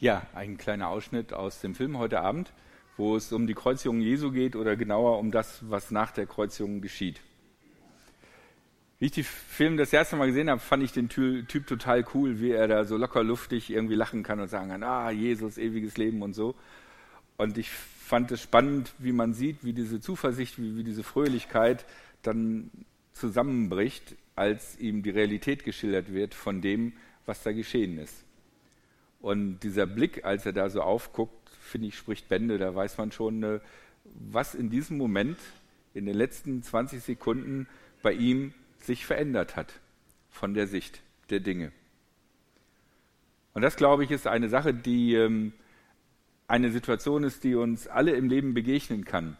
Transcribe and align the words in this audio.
Ja, 0.00 0.24
ein 0.32 0.58
kleiner 0.58 0.88
Ausschnitt 0.88 1.32
aus 1.32 1.60
dem 1.60 1.74
Film 1.74 1.98
heute 1.98 2.20
Abend, 2.20 2.52
wo 2.96 3.16
es 3.16 3.32
um 3.32 3.48
die 3.48 3.54
Kreuzigung 3.54 4.00
Jesu 4.00 4.30
geht 4.30 4.54
oder 4.54 4.76
genauer 4.76 5.18
um 5.18 5.32
das, 5.32 5.68
was 5.68 5.90
nach 5.90 6.12
der 6.12 6.26
Kreuzigung 6.26 6.80
geschieht. 6.80 7.20
Wie 9.00 9.06
ich 9.06 9.12
den 9.12 9.24
Film 9.24 9.76
das 9.76 9.92
erste 9.92 10.14
Mal 10.14 10.28
gesehen 10.28 10.50
habe, 10.50 10.60
fand 10.60 10.84
ich 10.84 10.92
den 10.92 11.08
Typ 11.08 11.66
total 11.66 12.04
cool, 12.14 12.40
wie 12.40 12.52
er 12.52 12.68
da 12.68 12.84
so 12.84 12.96
locker 12.96 13.24
luftig 13.24 13.70
irgendwie 13.70 13.96
lachen 13.96 14.22
kann 14.22 14.38
und 14.38 14.46
sagen 14.46 14.68
kann, 14.68 14.84
ah, 14.84 15.10
Jesus, 15.10 15.58
ewiges 15.58 15.96
Leben 15.96 16.22
und 16.22 16.32
so. 16.32 16.54
Und 17.36 17.58
ich 17.58 17.68
fand 17.68 18.30
es 18.30 18.40
spannend, 18.40 18.94
wie 18.98 19.12
man 19.12 19.34
sieht, 19.34 19.64
wie 19.64 19.72
diese 19.72 20.00
Zuversicht, 20.00 20.62
wie, 20.62 20.76
wie 20.76 20.84
diese 20.84 21.02
Fröhlichkeit 21.02 21.84
dann 22.22 22.70
zusammenbricht, 23.14 24.14
als 24.36 24.78
ihm 24.78 25.02
die 25.02 25.10
Realität 25.10 25.64
geschildert 25.64 26.12
wird 26.12 26.34
von 26.34 26.60
dem, 26.60 26.92
was 27.26 27.42
da 27.42 27.50
geschehen 27.50 27.98
ist. 27.98 28.27
Und 29.20 29.60
dieser 29.60 29.86
Blick, 29.86 30.24
als 30.24 30.46
er 30.46 30.52
da 30.52 30.70
so 30.70 30.82
aufguckt, 30.82 31.50
finde 31.60 31.88
ich, 31.88 31.96
spricht 31.96 32.28
Bände. 32.28 32.58
Da 32.58 32.74
weiß 32.74 32.98
man 32.98 33.12
schon, 33.12 33.42
äh, 33.42 33.60
was 34.04 34.54
in 34.54 34.70
diesem 34.70 34.96
Moment, 34.96 35.38
in 35.94 36.06
den 36.06 36.16
letzten 36.16 36.62
20 36.62 37.02
Sekunden 37.02 37.66
bei 38.02 38.12
ihm 38.12 38.54
sich 38.78 39.06
verändert 39.06 39.56
hat 39.56 39.80
von 40.30 40.54
der 40.54 40.66
Sicht 40.66 41.02
der 41.30 41.40
Dinge. 41.40 41.72
Und 43.54 43.62
das, 43.62 43.76
glaube 43.76 44.04
ich, 44.04 44.10
ist 44.10 44.26
eine 44.26 44.48
Sache, 44.48 44.72
die 44.72 45.14
ähm, 45.14 45.52
eine 46.46 46.70
Situation 46.70 47.24
ist, 47.24 47.44
die 47.44 47.54
uns 47.54 47.88
alle 47.88 48.12
im 48.12 48.28
Leben 48.28 48.54
begegnen 48.54 49.04
kann. 49.04 49.36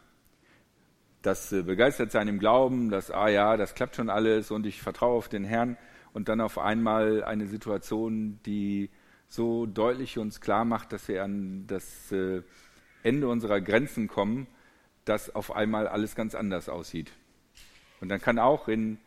Das 1.23 1.53
äh, 1.53 1.63
begeistert 1.63 2.11
sein 2.11 2.29
im 2.29 2.39
Glauben, 2.39 2.91
dass, 2.91 3.11
ah 3.11 3.29
ja, 3.29 3.57
das 3.57 3.75
klappt 3.75 3.97
schon 3.97 4.11
alles 4.11 4.51
und 4.51 4.67
ich 4.67 4.83
vertraue 4.83 5.17
auf 5.17 5.29
den 5.29 5.45
Herrn. 5.45 5.77
Und 6.13 6.29
dann 6.29 6.41
auf 6.41 6.59
einmal 6.59 7.23
eine 7.23 7.47
Situation, 7.47 8.41
die 8.45 8.91
so 9.29 9.67
deutlich 9.67 10.19
uns 10.19 10.41
klar 10.41 10.65
macht, 10.65 10.93
dass 10.93 11.07
wir 11.09 11.23
an 11.23 11.67
das 11.67 12.11
äh, 12.13 12.43
Ende 13.03 13.29
unserer 13.29 13.61
Grenzen 13.61 14.09
kommen, 14.09 14.47
dass 15.05 15.35
auf 15.35 15.55
einmal 15.55 15.87
alles 15.87 16.15
ganz 16.15 16.35
anders 16.35 16.69
aussieht. 16.69 17.13
Und 18.01 18.09
dann 18.09 18.21
kann 18.21 18.39
auch 18.39 18.69
in 18.69 18.99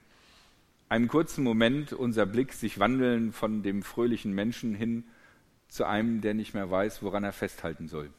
einem 0.90 1.08
kurzen 1.08 1.44
Moment 1.44 1.94
unser 1.94 2.26
Blick 2.26 2.54
sich 2.54 2.80
wandeln 2.80 3.32
von 3.32 3.64
dem 3.64 3.82
fröhlichen 3.82 4.34
Menschen 4.34 4.76
hin 4.76 5.06
zu 5.68 5.86
einem, 5.86 6.22
der 6.22 6.34
nicht 6.34 6.54
mehr 6.54 6.70
weiß, 6.70 7.02
woran 7.02 7.24
er 7.24 7.32
festhalten 7.32 7.88
soll. 7.88 8.12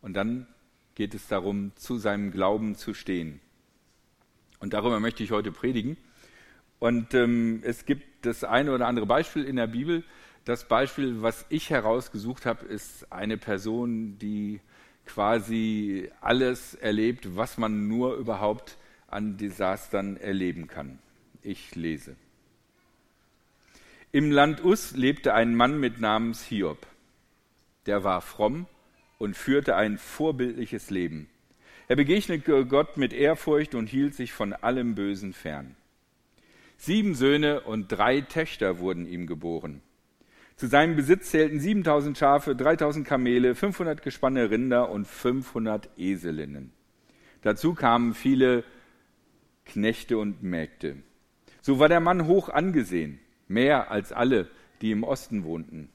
Und 0.00 0.14
dann 0.14 0.46
geht 0.94 1.14
es 1.14 1.28
darum, 1.28 1.72
zu 1.76 1.98
seinem 1.98 2.30
Glauben 2.30 2.74
zu 2.74 2.94
stehen. 2.94 3.40
Und 4.60 4.72
darüber 4.72 4.98
möchte 4.98 5.22
ich 5.22 5.30
heute 5.30 5.52
predigen. 5.52 5.98
Und 6.78 7.12
ähm, 7.14 7.60
es 7.64 7.84
gibt 7.84 8.24
das 8.24 8.44
eine 8.44 8.72
oder 8.72 8.86
andere 8.86 9.06
Beispiel 9.06 9.44
in 9.44 9.56
der 9.56 9.66
Bibel, 9.66 10.04
das 10.46 10.68
Beispiel, 10.68 11.22
was 11.22 11.44
ich 11.48 11.70
herausgesucht 11.70 12.46
habe, 12.46 12.64
ist 12.66 13.12
eine 13.12 13.36
Person, 13.36 14.16
die 14.18 14.60
quasi 15.04 16.08
alles 16.20 16.74
erlebt, 16.74 17.36
was 17.36 17.58
man 17.58 17.88
nur 17.88 18.14
überhaupt 18.14 18.78
an 19.08 19.36
Desastern 19.36 20.16
erleben 20.16 20.68
kann. 20.68 21.00
Ich 21.42 21.74
lese. 21.74 22.14
Im 24.12 24.30
Land 24.30 24.64
Us 24.64 24.92
lebte 24.96 25.34
ein 25.34 25.56
Mann 25.56 25.80
mit 25.80 26.00
Namens 26.00 26.44
Hiob. 26.44 26.86
Der 27.86 28.04
war 28.04 28.20
fromm 28.20 28.66
und 29.18 29.36
führte 29.36 29.74
ein 29.74 29.98
vorbildliches 29.98 30.90
Leben. 30.90 31.28
Er 31.88 31.96
begegnete 31.96 32.66
Gott 32.66 32.96
mit 32.96 33.12
Ehrfurcht 33.12 33.74
und 33.74 33.88
hielt 33.88 34.14
sich 34.14 34.32
von 34.32 34.52
allem 34.52 34.94
Bösen 34.94 35.32
fern. 35.32 35.74
Sieben 36.76 37.16
Söhne 37.16 37.62
und 37.62 37.88
drei 37.88 38.20
Töchter 38.20 38.78
wurden 38.78 39.06
ihm 39.06 39.26
geboren. 39.26 39.82
Zu 40.56 40.68
seinem 40.68 40.96
Besitz 40.96 41.32
zählten 41.32 41.60
7000 41.60 42.16
Schafe, 42.16 42.56
3000 42.56 43.06
Kamele, 43.06 43.54
500 43.54 44.00
Gespanne 44.00 44.50
Rinder 44.50 44.88
und 44.88 45.06
500 45.06 45.90
Eselinnen. 45.98 46.72
Dazu 47.42 47.74
kamen 47.74 48.14
viele 48.14 48.64
Knechte 49.66 50.16
und 50.16 50.42
Mägde. 50.42 50.96
So 51.60 51.78
war 51.78 51.90
der 51.90 52.00
Mann 52.00 52.26
hoch 52.26 52.48
angesehen, 52.48 53.20
mehr 53.48 53.90
als 53.90 54.12
alle, 54.12 54.48
die 54.80 54.92
im 54.92 55.04
Osten 55.04 55.44
wohnten. 55.44 55.90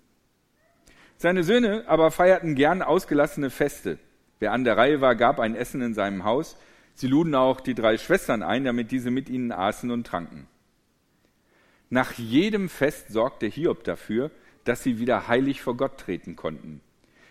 Seine 1.17 1.43
Söhne 1.43 1.85
aber 1.87 2.11
feierten 2.11 2.53
gern 2.53 2.83
ausgelassene 2.83 3.49
Feste. 3.49 3.97
Wer 4.37 4.51
an 4.51 4.63
der 4.63 4.77
Reihe 4.77 5.01
war, 5.01 5.15
gab 5.15 5.39
ein 5.39 5.55
Essen 5.55 5.81
in 5.81 5.95
seinem 5.95 6.23
Haus. 6.23 6.55
Sie 6.93 7.07
luden 7.07 7.33
auch 7.33 7.61
die 7.61 7.73
drei 7.73 7.97
Schwestern 7.97 8.43
ein, 8.43 8.63
damit 8.63 8.91
diese 8.91 9.09
mit 9.09 9.27
ihnen 9.27 9.51
aßen 9.51 9.89
und 9.89 10.05
tranken. 10.05 10.47
Nach 11.89 12.13
jedem 12.13 12.69
Fest 12.69 13.09
sorgte 13.09 13.47
Hiob 13.47 13.83
dafür, 13.83 14.29
dass 14.63 14.83
sie 14.83 14.99
wieder 14.99 15.27
heilig 15.27 15.61
vor 15.61 15.77
Gott 15.77 15.97
treten 15.97 16.35
konnten. 16.35 16.81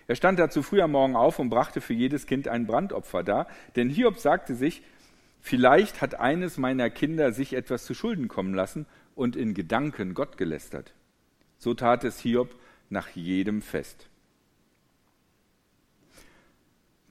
Er 0.06 0.16
stand 0.16 0.38
dazu 0.38 0.62
früh 0.62 0.80
am 0.80 0.92
Morgen 0.92 1.14
auf 1.14 1.38
und 1.38 1.50
brachte 1.50 1.80
für 1.80 1.94
jedes 1.94 2.26
Kind 2.26 2.48
ein 2.48 2.66
Brandopfer 2.66 3.22
dar, 3.22 3.46
denn 3.76 3.88
Hiob 3.88 4.18
sagte 4.18 4.54
sich, 4.54 4.82
vielleicht 5.40 6.00
hat 6.00 6.16
eines 6.16 6.58
meiner 6.58 6.90
Kinder 6.90 7.32
sich 7.32 7.52
etwas 7.52 7.84
zu 7.84 7.94
Schulden 7.94 8.26
kommen 8.26 8.54
lassen 8.54 8.86
und 9.14 9.36
in 9.36 9.54
Gedanken 9.54 10.14
Gott 10.14 10.36
gelästert. 10.36 10.94
So 11.58 11.74
tat 11.74 12.04
es 12.04 12.18
Hiob 12.18 12.54
nach 12.88 13.08
jedem 13.10 13.62
Fest. 13.62 14.08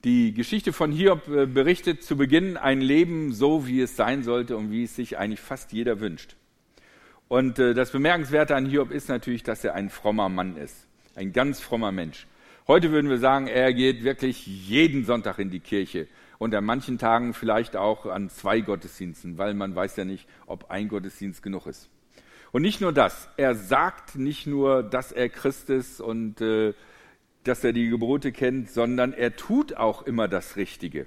Die 0.04 0.32
Geschichte 0.32 0.72
von 0.72 0.92
Hiob 0.92 1.28
äh, 1.28 1.46
berichtet 1.46 2.02
zu 2.02 2.16
Beginn 2.16 2.56
ein 2.56 2.80
Leben 2.80 3.32
so, 3.32 3.66
wie 3.66 3.82
es 3.82 3.96
sein 3.96 4.22
sollte 4.22 4.56
und 4.56 4.70
wie 4.70 4.84
es 4.84 4.96
sich 4.96 5.18
eigentlich 5.18 5.40
fast 5.40 5.72
jeder 5.72 6.00
wünscht. 6.00 6.36
Und 7.30 7.60
äh, 7.60 7.74
das 7.74 7.92
Bemerkenswerte 7.92 8.56
an 8.56 8.66
Hiob 8.66 8.90
ist 8.90 9.08
natürlich, 9.08 9.44
dass 9.44 9.62
er 9.62 9.74
ein 9.74 9.88
frommer 9.88 10.28
Mann 10.28 10.56
ist. 10.56 10.88
Ein 11.14 11.32
ganz 11.32 11.60
frommer 11.60 11.92
Mensch. 11.92 12.26
Heute 12.66 12.90
würden 12.90 13.08
wir 13.08 13.18
sagen, 13.18 13.46
er 13.46 13.72
geht 13.72 14.02
wirklich 14.02 14.48
jeden 14.48 15.04
Sonntag 15.04 15.38
in 15.38 15.48
die 15.48 15.60
Kirche 15.60 16.08
und 16.38 16.52
an 16.56 16.64
manchen 16.64 16.98
Tagen 16.98 17.32
vielleicht 17.32 17.76
auch 17.76 18.06
an 18.06 18.30
zwei 18.30 18.62
Gottesdiensten, 18.62 19.38
weil 19.38 19.54
man 19.54 19.76
weiß 19.76 19.94
ja 19.94 20.04
nicht, 20.04 20.26
ob 20.46 20.72
ein 20.72 20.88
Gottesdienst 20.88 21.40
genug 21.40 21.68
ist. 21.68 21.88
Und 22.50 22.62
nicht 22.62 22.80
nur 22.80 22.92
das, 22.92 23.28
er 23.36 23.54
sagt 23.54 24.16
nicht 24.16 24.48
nur, 24.48 24.82
dass 24.82 25.12
er 25.12 25.28
Christ 25.28 25.70
ist 25.70 26.00
und 26.00 26.40
äh, 26.40 26.74
dass 27.44 27.62
er 27.62 27.72
die 27.72 27.90
Gebote 27.90 28.32
kennt, 28.32 28.72
sondern 28.72 29.12
er 29.12 29.36
tut 29.36 29.76
auch 29.76 30.02
immer 30.02 30.26
das 30.26 30.56
Richtige. 30.56 31.06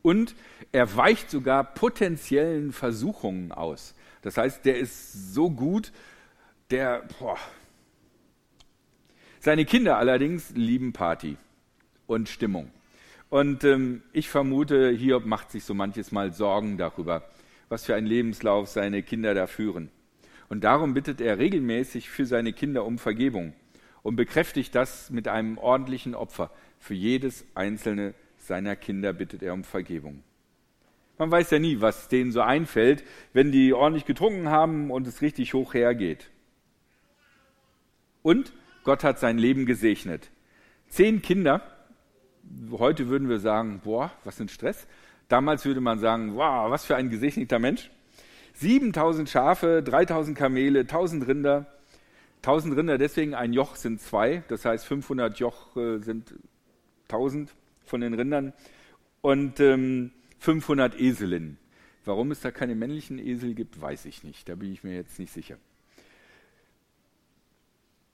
Und 0.00 0.34
er 0.72 0.96
weicht 0.96 1.30
sogar 1.30 1.62
potenziellen 1.62 2.72
Versuchungen 2.72 3.52
aus. 3.52 3.94
Das 4.26 4.38
heißt, 4.38 4.64
der 4.64 4.76
ist 4.76 5.34
so 5.34 5.48
gut, 5.50 5.92
der, 6.72 7.04
boah. 7.20 7.38
Seine 9.38 9.64
Kinder 9.64 9.98
allerdings 9.98 10.50
lieben 10.50 10.92
Party 10.92 11.36
und 12.08 12.28
Stimmung. 12.28 12.72
Und 13.30 13.62
ähm, 13.62 14.02
ich 14.12 14.28
vermute, 14.28 14.90
Hiob 14.90 15.26
macht 15.26 15.52
sich 15.52 15.62
so 15.62 15.74
manches 15.74 16.10
Mal 16.10 16.32
Sorgen 16.32 16.76
darüber, 16.76 17.22
was 17.68 17.84
für 17.84 17.94
einen 17.94 18.08
Lebenslauf 18.08 18.68
seine 18.68 19.04
Kinder 19.04 19.32
da 19.32 19.46
führen. 19.46 19.90
Und 20.48 20.64
darum 20.64 20.92
bittet 20.92 21.20
er 21.20 21.38
regelmäßig 21.38 22.10
für 22.10 22.26
seine 22.26 22.52
Kinder 22.52 22.84
um 22.84 22.98
Vergebung 22.98 23.52
und 24.02 24.16
bekräftigt 24.16 24.74
das 24.74 25.08
mit 25.08 25.28
einem 25.28 25.56
ordentlichen 25.56 26.16
Opfer. 26.16 26.50
Für 26.80 26.94
jedes 26.94 27.46
einzelne 27.54 28.12
seiner 28.38 28.74
Kinder 28.74 29.12
bittet 29.12 29.44
er 29.44 29.54
um 29.54 29.62
Vergebung. 29.62 30.24
Man 31.18 31.30
weiß 31.30 31.50
ja 31.50 31.58
nie, 31.58 31.80
was 31.80 32.08
denen 32.08 32.32
so 32.32 32.42
einfällt, 32.42 33.02
wenn 33.32 33.50
die 33.50 33.72
ordentlich 33.72 34.04
getrunken 34.04 34.50
haben 34.50 34.90
und 34.90 35.06
es 35.06 35.22
richtig 35.22 35.54
hoch 35.54 35.72
hergeht. 35.72 36.30
Und 38.22 38.52
Gott 38.84 39.02
hat 39.02 39.18
sein 39.18 39.38
Leben 39.38 39.66
gesegnet. 39.66 40.30
Zehn 40.88 41.22
Kinder, 41.22 41.62
heute 42.70 43.08
würden 43.08 43.28
wir 43.28 43.38
sagen, 43.38 43.80
boah, 43.82 44.12
was 44.24 44.40
ein 44.40 44.48
Stress. 44.48 44.86
Damals 45.28 45.64
würde 45.64 45.80
man 45.80 45.98
sagen, 45.98 46.36
wow, 46.36 46.70
was 46.70 46.84
für 46.84 46.96
ein 46.96 47.08
gesegneter 47.08 47.58
Mensch. 47.58 47.90
7000 48.54 49.28
Schafe, 49.28 49.82
3000 49.82 50.36
Kamele, 50.36 50.80
1000 50.80 51.26
Rinder. 51.26 51.66
1000 52.38 52.76
Rinder, 52.76 52.98
deswegen 52.98 53.34
ein 53.34 53.52
Joch 53.52 53.74
sind 53.74 54.00
zwei, 54.00 54.44
das 54.48 54.64
heißt 54.64 54.86
500 54.86 55.38
Joch 55.38 55.74
sind 55.74 56.34
1000 57.08 57.52
von 57.84 58.00
den 58.00 58.14
Rindern. 58.14 58.52
Und 59.20 59.58
ähm, 59.58 60.12
500 60.38 60.98
Eselinnen. 60.98 61.58
Warum 62.04 62.30
es 62.30 62.40
da 62.40 62.50
keine 62.50 62.74
männlichen 62.74 63.18
Esel 63.18 63.54
gibt, 63.54 63.80
weiß 63.80 64.04
ich 64.06 64.22
nicht. 64.22 64.48
Da 64.48 64.54
bin 64.54 64.72
ich 64.72 64.84
mir 64.84 64.94
jetzt 64.94 65.18
nicht 65.18 65.32
sicher. 65.32 65.56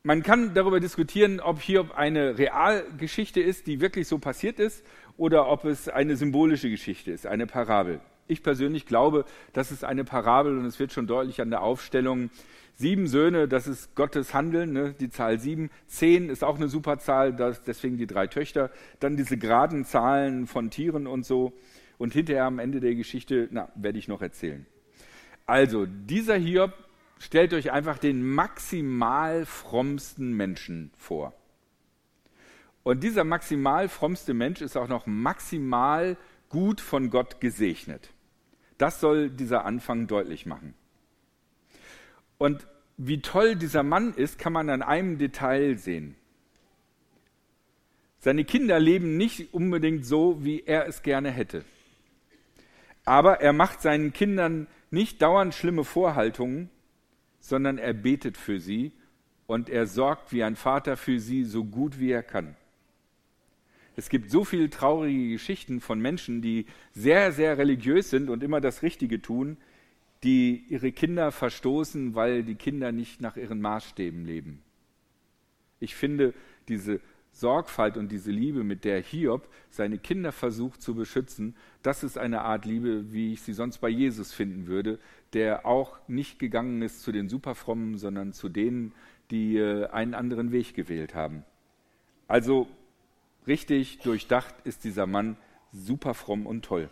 Man 0.04 0.22
kann 0.24 0.54
darüber 0.54 0.80
diskutieren, 0.80 1.38
ob 1.38 1.60
hier 1.60 1.96
eine 1.96 2.36
Realgeschichte 2.36 3.40
ist, 3.40 3.68
die 3.68 3.80
wirklich 3.80 4.08
so 4.08 4.18
passiert 4.18 4.58
ist, 4.58 4.84
oder 5.16 5.46
ob 5.46 5.64
es 5.64 5.88
eine 5.88 6.16
symbolische 6.16 6.70
Geschichte 6.70 7.12
ist, 7.12 7.26
eine 7.26 7.46
Parabel. 7.46 8.00
Ich 8.26 8.42
persönlich 8.42 8.86
glaube, 8.86 9.26
das 9.52 9.70
ist 9.70 9.84
eine 9.84 10.04
Parabel 10.04 10.58
und 10.58 10.64
es 10.64 10.80
wird 10.80 10.92
schon 10.92 11.06
deutlich 11.06 11.40
an 11.40 11.50
der 11.50 11.62
Aufstellung. 11.62 12.30
Sieben 12.74 13.06
Söhne, 13.06 13.46
das 13.46 13.68
ist 13.68 13.94
Gottes 13.94 14.32
Handeln, 14.32 14.72
ne? 14.72 14.94
die 14.98 15.10
Zahl 15.10 15.38
sieben. 15.38 15.70
Zehn 15.86 16.30
ist 16.30 16.42
auch 16.42 16.56
eine 16.56 16.68
super 16.68 16.98
Zahl, 16.98 17.32
deswegen 17.66 17.98
die 17.98 18.06
drei 18.06 18.26
Töchter. 18.26 18.70
Dann 18.98 19.16
diese 19.16 19.36
geraden 19.36 19.84
Zahlen 19.84 20.46
von 20.46 20.70
Tieren 20.70 21.06
und 21.06 21.26
so 21.26 21.52
und 22.02 22.12
hinterher 22.12 22.46
am 22.46 22.58
Ende 22.58 22.80
der 22.80 22.96
Geschichte, 22.96 23.46
na, 23.52 23.70
werde 23.76 23.96
ich 23.96 24.08
noch 24.08 24.22
erzählen. 24.22 24.66
Also, 25.46 25.86
dieser 25.86 26.34
Hiob 26.34 26.72
stellt 27.20 27.54
euch 27.54 27.70
einfach 27.70 27.96
den 27.96 28.28
maximal 28.28 29.46
frommsten 29.46 30.32
Menschen 30.32 30.90
vor. 30.96 31.32
Und 32.82 33.04
dieser 33.04 33.22
maximal 33.22 33.88
frommste 33.88 34.34
Mensch 34.34 34.62
ist 34.62 34.76
auch 34.76 34.88
noch 34.88 35.06
maximal 35.06 36.16
gut 36.48 36.80
von 36.80 37.08
Gott 37.08 37.40
gesegnet. 37.40 38.10
Das 38.78 38.98
soll 38.98 39.30
dieser 39.30 39.64
Anfang 39.64 40.08
deutlich 40.08 40.44
machen. 40.44 40.74
Und 42.36 42.66
wie 42.96 43.20
toll 43.20 43.54
dieser 43.54 43.84
Mann 43.84 44.12
ist, 44.14 44.40
kann 44.40 44.52
man 44.52 44.68
an 44.70 44.82
einem 44.82 45.18
Detail 45.18 45.78
sehen. 45.78 46.16
Seine 48.18 48.44
Kinder 48.44 48.80
leben 48.80 49.16
nicht 49.16 49.54
unbedingt 49.54 50.04
so, 50.04 50.44
wie 50.44 50.64
er 50.66 50.88
es 50.88 51.02
gerne 51.04 51.30
hätte. 51.30 51.64
Aber 53.04 53.40
er 53.40 53.52
macht 53.52 53.82
seinen 53.82 54.12
Kindern 54.12 54.66
nicht 54.90 55.22
dauernd 55.22 55.54
schlimme 55.54 55.84
Vorhaltungen, 55.84 56.70
sondern 57.40 57.78
er 57.78 57.92
betet 57.92 58.36
für 58.36 58.60
sie 58.60 58.92
und 59.46 59.68
er 59.68 59.86
sorgt 59.86 60.32
wie 60.32 60.44
ein 60.44 60.56
Vater 60.56 60.96
für 60.96 61.18
sie 61.18 61.44
so 61.44 61.64
gut 61.64 61.98
wie 61.98 62.10
er 62.10 62.22
kann. 62.22 62.54
Es 63.96 64.08
gibt 64.08 64.30
so 64.30 64.44
viele 64.44 64.70
traurige 64.70 65.30
Geschichten 65.30 65.80
von 65.80 66.00
Menschen, 66.00 66.40
die 66.40 66.66
sehr, 66.92 67.32
sehr 67.32 67.58
religiös 67.58 68.10
sind 68.10 68.30
und 68.30 68.42
immer 68.42 68.60
das 68.60 68.82
Richtige 68.82 69.20
tun, 69.20 69.58
die 70.22 70.64
ihre 70.68 70.92
Kinder 70.92 71.32
verstoßen, 71.32 72.14
weil 72.14 72.44
die 72.44 72.54
Kinder 72.54 72.92
nicht 72.92 73.20
nach 73.20 73.36
ihren 73.36 73.60
Maßstäben 73.60 74.24
leben. 74.24 74.62
Ich 75.80 75.94
finde 75.94 76.32
diese 76.68 77.00
Sorgfalt 77.32 77.96
und 77.96 78.12
diese 78.12 78.30
Liebe, 78.30 78.62
mit 78.62 78.84
der 78.84 79.02
Hiob 79.02 79.48
seine 79.70 79.98
Kinder 79.98 80.32
versucht 80.32 80.82
zu 80.82 80.94
beschützen, 80.94 81.56
das 81.82 82.04
ist 82.04 82.18
eine 82.18 82.42
Art 82.42 82.66
Liebe, 82.66 83.12
wie 83.12 83.32
ich 83.32 83.42
sie 83.42 83.54
sonst 83.54 83.78
bei 83.78 83.88
Jesus 83.88 84.32
finden 84.32 84.66
würde, 84.66 84.98
der 85.32 85.66
auch 85.66 85.98
nicht 86.08 86.38
gegangen 86.38 86.82
ist 86.82 87.02
zu 87.02 87.10
den 87.10 87.28
Superfrommen, 87.28 87.96
sondern 87.96 88.32
zu 88.32 88.48
denen, 88.48 88.92
die 89.30 89.56
äh, 89.56 89.86
einen 89.86 90.14
anderen 90.14 90.52
Weg 90.52 90.74
gewählt 90.74 91.14
haben. 91.14 91.44
Also 92.28 92.68
richtig 93.46 93.98
durchdacht 94.00 94.54
ist 94.64 94.84
dieser 94.84 95.06
Mann 95.06 95.36
super 95.72 96.14
fromm 96.14 96.46
und 96.46 96.64
toll. 96.64 96.90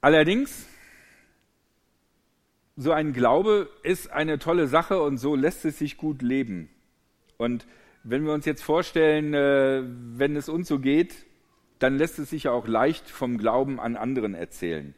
Allerdings, 0.00 0.68
so 2.76 2.92
ein 2.92 3.12
Glaube 3.12 3.68
ist 3.82 4.10
eine 4.10 4.38
tolle 4.38 4.66
Sache 4.66 5.00
und 5.00 5.18
so 5.18 5.34
lässt 5.34 5.64
es 5.64 5.78
sich 5.78 5.96
gut 5.96 6.22
leben. 6.22 6.68
Und 7.36 7.66
wenn 8.02 8.24
wir 8.24 8.32
uns 8.32 8.44
jetzt 8.46 8.62
vorstellen, 8.62 9.34
äh, 9.34 9.82
wenn 9.84 10.36
es 10.36 10.48
uns 10.48 10.68
so 10.68 10.78
geht, 10.78 11.14
dann 11.78 11.98
lässt 11.98 12.18
es 12.18 12.30
sich 12.30 12.44
ja 12.44 12.52
auch 12.52 12.66
leicht 12.66 13.08
vom 13.08 13.38
Glauben 13.38 13.80
an 13.80 13.96
anderen 13.96 14.34
erzählen. 14.34 14.94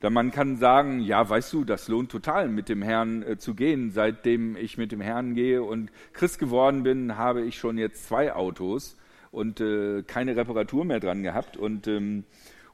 Da 0.00 0.10
man 0.10 0.32
kann 0.32 0.56
sagen, 0.56 1.00
ja, 1.00 1.28
weißt 1.28 1.52
du, 1.52 1.64
das 1.64 1.86
lohnt 1.88 2.10
total, 2.10 2.48
mit 2.48 2.68
dem 2.68 2.82
Herrn 2.82 3.22
äh, 3.22 3.38
zu 3.38 3.54
gehen. 3.54 3.90
Seitdem 3.90 4.56
ich 4.56 4.76
mit 4.76 4.92
dem 4.92 5.00
Herrn 5.00 5.34
gehe 5.34 5.62
und 5.62 5.92
Christ 6.12 6.38
geworden 6.38 6.82
bin, 6.82 7.16
habe 7.16 7.42
ich 7.42 7.56
schon 7.56 7.78
jetzt 7.78 8.06
zwei 8.06 8.32
Autos 8.34 8.96
und 9.30 9.60
äh, 9.60 10.02
keine 10.02 10.36
Reparatur 10.36 10.84
mehr 10.84 11.00
dran 11.00 11.22
gehabt. 11.22 11.56
Und 11.56 11.86
ähm, 11.86 12.24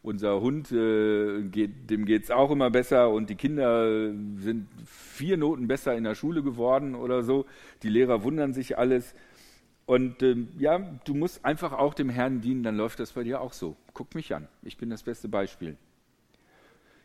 unser 0.03 0.41
Hund, 0.41 0.73
äh, 0.73 1.43
geht, 1.43 1.91
dem 1.91 2.05
geht's 2.05 2.31
auch 2.31 2.51
immer 2.51 2.71
besser 2.71 3.11
und 3.11 3.31
die 3.31 3.35
Kinder 3.35 4.13
sind 4.37 4.69
vier 4.87 5.37
Noten 5.37 5.69
besser 5.69 5.97
in 5.97 6.05
der 6.05 6.15
Schule 6.15 6.43
geworden 6.43 6.95
oder 6.95 7.23
so. 7.23 7.47
Die 7.83 7.89
Lehrer 7.89 8.23
wundern 8.23 8.53
sich 8.53 8.79
alles. 8.79 9.15
Und 9.87 10.23
ähm, 10.23 10.49
ja, 10.59 10.79
du 11.05 11.15
musst 11.15 11.45
einfach 11.45 11.73
auch 11.73 11.95
dem 11.95 12.11
Herrn 12.11 12.41
dienen, 12.41 12.63
dann 12.63 12.77
läuft 12.77 13.01
das 13.01 13.13
bei 13.13 13.25
dir 13.25 13.41
auch 13.41 13.53
so. 13.53 13.77
Guck 13.95 14.15
mich 14.15 14.35
an, 14.35 14.49
ich 14.63 14.77
bin 14.77 14.91
das 14.91 15.03
beste 15.03 15.29
Beispiel 15.29 15.77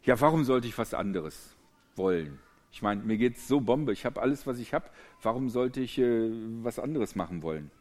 ja, 0.04 0.20
warum 0.20 0.44
sollte 0.44 0.68
ich 0.68 0.78
was 0.78 0.94
anderes 0.94 1.56
wollen? 1.96 2.40
Ich 2.72 2.82
meine, 2.82 3.04
mir 3.04 3.18
geht 3.18 3.38
es 3.38 3.48
so 3.48 3.62
Bombe, 3.62 3.94
ich 3.94 4.06
habe 4.06 4.22
alles, 4.22 4.48
was 4.48 4.60
ich 4.60 4.74
habe, 4.74 4.90
warum 5.22 5.50
sollte 5.50 5.80
ich 5.80 5.98
äh, 5.98 6.32
was 6.62 6.80
anderes 6.80 7.16
machen 7.16 7.42
wollen? 7.42 7.72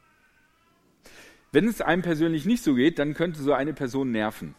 Wenn 1.51 1.67
es 1.67 1.81
einem 1.81 2.03
persönlich 2.03 2.47
nicht 2.47 2.63
so 2.63 2.75
geht, 2.75 2.99
dann 2.99 3.15
könnte 3.15 3.43
so 3.43 3.53
eine 3.53 3.75
Person 3.75 4.11
nerven. 4.11 4.55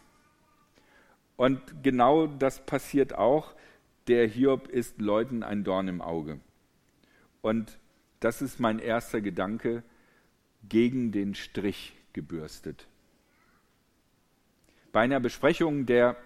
Und 1.36 1.82
genau 1.82 2.26
das 2.26 2.64
passiert 2.64 3.14
auch. 3.14 3.54
Der 4.06 4.26
Hiob 4.26 4.68
ist 4.68 5.00
Leuten 5.00 5.42
ein 5.42 5.64
Dorn 5.64 5.88
im 5.88 6.00
Auge. 6.00 6.40
Und 7.42 7.78
das 8.20 8.42
ist 8.42 8.60
mein 8.60 8.78
erster 8.78 9.20
Gedanke, 9.20 9.82
gegen 10.68 11.12
den 11.12 11.34
Strich 11.34 11.94
gebürstet. 12.12 12.86
Bei 14.92 15.00
einer 15.00 15.20
Besprechung 15.20 15.86
der 15.86 16.16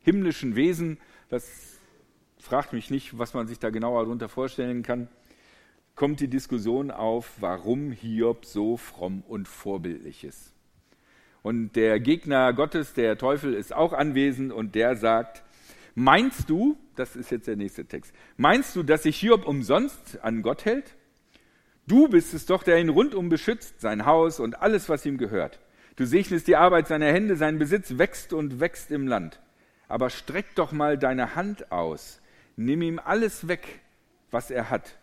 himmlischen 0.00 0.54
Wesen, 0.54 0.98
das 1.28 1.78
fragt 2.38 2.72
mich 2.72 2.90
nicht, 2.90 3.18
was 3.18 3.34
man 3.34 3.48
sich 3.48 3.58
da 3.58 3.70
genauer 3.70 4.04
darunter 4.04 4.28
vorstellen 4.28 4.82
kann, 4.82 5.08
kommt 5.96 6.20
die 6.20 6.28
Diskussion 6.28 6.90
auf, 6.90 7.32
warum 7.40 7.90
Hiob 7.90 8.44
so 8.44 8.76
fromm 8.76 9.22
und 9.26 9.48
vorbildlich 9.48 10.24
ist. 10.24 10.52
Und 11.46 11.76
der 11.76 12.00
Gegner 12.00 12.52
Gottes, 12.52 12.92
der 12.94 13.16
Teufel, 13.18 13.54
ist 13.54 13.72
auch 13.72 13.92
anwesend 13.92 14.52
und 14.52 14.74
der 14.74 14.96
sagt, 14.96 15.44
meinst 15.94 16.50
du, 16.50 16.76
das 16.96 17.14
ist 17.14 17.30
jetzt 17.30 17.46
der 17.46 17.54
nächste 17.54 17.84
Text, 17.84 18.12
meinst 18.36 18.74
du, 18.74 18.82
dass 18.82 19.04
sich 19.04 19.16
Hiob 19.18 19.46
umsonst 19.46 20.18
an 20.22 20.42
Gott 20.42 20.64
hält? 20.64 20.96
Du 21.86 22.08
bist 22.08 22.34
es 22.34 22.46
doch, 22.46 22.64
der 22.64 22.80
ihn 22.80 22.88
rundum 22.88 23.28
beschützt, 23.28 23.80
sein 23.80 24.06
Haus 24.06 24.40
und 24.40 24.60
alles, 24.60 24.88
was 24.88 25.06
ihm 25.06 25.18
gehört. 25.18 25.60
Du 25.94 26.04
segnest 26.04 26.48
die 26.48 26.56
Arbeit 26.56 26.88
seiner 26.88 27.12
Hände, 27.12 27.36
sein 27.36 27.60
Besitz 27.60 27.96
wächst 27.96 28.32
und 28.32 28.58
wächst 28.58 28.90
im 28.90 29.06
Land 29.06 29.40
aber 29.88 30.10
streck 30.10 30.54
doch 30.54 30.72
mal 30.72 30.98
deine 30.98 31.34
Hand 31.34 31.70
aus, 31.70 32.20
nimm 32.56 32.82
ihm 32.82 32.98
alles 32.98 33.48
weg, 33.48 33.80
was 34.30 34.50
er 34.50 34.70
hat, 34.70 34.98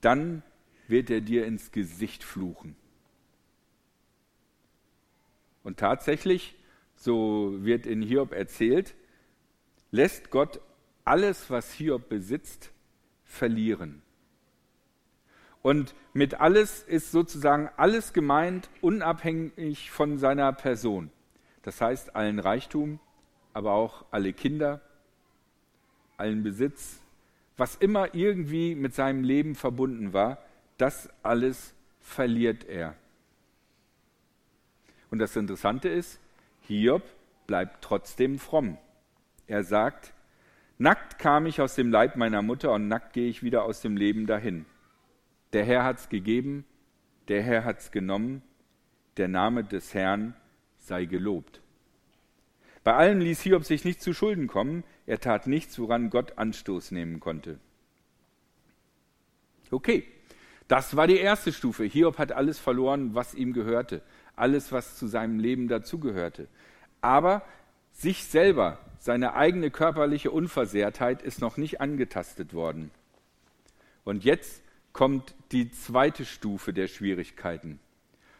dann 0.00 0.42
wird 0.88 1.10
er 1.10 1.20
dir 1.20 1.46
ins 1.46 1.72
Gesicht 1.72 2.24
fluchen. 2.24 2.76
Und 5.66 5.80
tatsächlich, 5.80 6.54
so 6.94 7.56
wird 7.64 7.86
in 7.86 8.00
Hiob 8.00 8.32
erzählt, 8.32 8.94
lässt 9.90 10.30
Gott 10.30 10.60
alles, 11.04 11.50
was 11.50 11.72
Hiob 11.72 12.08
besitzt, 12.08 12.70
verlieren. 13.24 14.00
Und 15.62 15.96
mit 16.12 16.40
alles 16.40 16.84
ist 16.84 17.10
sozusagen 17.10 17.68
alles 17.76 18.12
gemeint, 18.12 18.70
unabhängig 18.80 19.90
von 19.90 20.18
seiner 20.18 20.52
Person. 20.52 21.10
Das 21.64 21.80
heißt, 21.80 22.14
allen 22.14 22.38
Reichtum, 22.38 23.00
aber 23.52 23.72
auch 23.72 24.04
alle 24.12 24.32
Kinder, 24.32 24.80
allen 26.16 26.44
Besitz, 26.44 27.00
was 27.56 27.74
immer 27.74 28.14
irgendwie 28.14 28.76
mit 28.76 28.94
seinem 28.94 29.24
Leben 29.24 29.56
verbunden 29.56 30.12
war, 30.12 30.38
das 30.78 31.10
alles 31.24 31.74
verliert 32.00 32.62
er. 32.68 32.94
Und 35.10 35.18
das 35.18 35.36
Interessante 35.36 35.88
ist, 35.88 36.20
Hiob 36.62 37.02
bleibt 37.46 37.82
trotzdem 37.82 38.38
fromm. 38.38 38.78
Er 39.46 39.62
sagt, 39.62 40.12
nackt 40.78 41.18
kam 41.18 41.46
ich 41.46 41.60
aus 41.60 41.74
dem 41.74 41.90
Leib 41.90 42.16
meiner 42.16 42.42
Mutter 42.42 42.72
und 42.72 42.88
nackt 42.88 43.12
gehe 43.12 43.28
ich 43.28 43.42
wieder 43.42 43.64
aus 43.64 43.80
dem 43.80 43.96
Leben 43.96 44.26
dahin. 44.26 44.66
Der 45.52 45.64
Herr 45.64 45.84
hat's 45.84 46.08
gegeben, 46.08 46.64
der 47.28 47.42
Herr 47.42 47.64
hat's 47.64 47.92
genommen, 47.92 48.42
der 49.16 49.28
Name 49.28 49.64
des 49.64 49.94
Herrn 49.94 50.34
sei 50.78 51.04
gelobt. 51.04 51.60
Bei 52.84 52.94
allem 52.94 53.18
ließ 53.20 53.40
Hiob 53.42 53.64
sich 53.64 53.84
nicht 53.84 54.00
zu 54.00 54.14
Schulden 54.14 54.46
kommen. 54.46 54.84
Er 55.06 55.18
tat 55.18 55.48
nichts, 55.48 55.78
woran 55.78 56.10
Gott 56.10 56.38
Anstoß 56.38 56.92
nehmen 56.92 57.18
konnte. 57.18 57.58
Okay, 59.72 60.04
das 60.68 60.96
war 60.96 61.08
die 61.08 61.16
erste 61.16 61.52
Stufe. 61.52 61.84
Hiob 61.84 62.18
hat 62.18 62.32
alles 62.32 62.58
verloren, 62.58 63.14
was 63.14 63.34
ihm 63.34 63.52
gehörte. 63.52 64.02
Alles, 64.36 64.70
was 64.70 64.96
zu 64.96 65.06
seinem 65.06 65.38
Leben 65.38 65.68
dazugehörte. 65.68 66.48
Aber 67.00 67.42
sich 67.92 68.24
selber, 68.24 68.78
seine 68.98 69.34
eigene 69.34 69.70
körperliche 69.70 70.30
Unversehrtheit 70.30 71.22
ist 71.22 71.40
noch 71.40 71.56
nicht 71.56 71.80
angetastet 71.80 72.54
worden. 72.54 72.90
Und 74.04 74.24
jetzt 74.24 74.62
kommt 74.92 75.34
die 75.52 75.70
zweite 75.70 76.24
Stufe 76.24 76.72
der 76.72 76.86
Schwierigkeiten. 76.86 77.80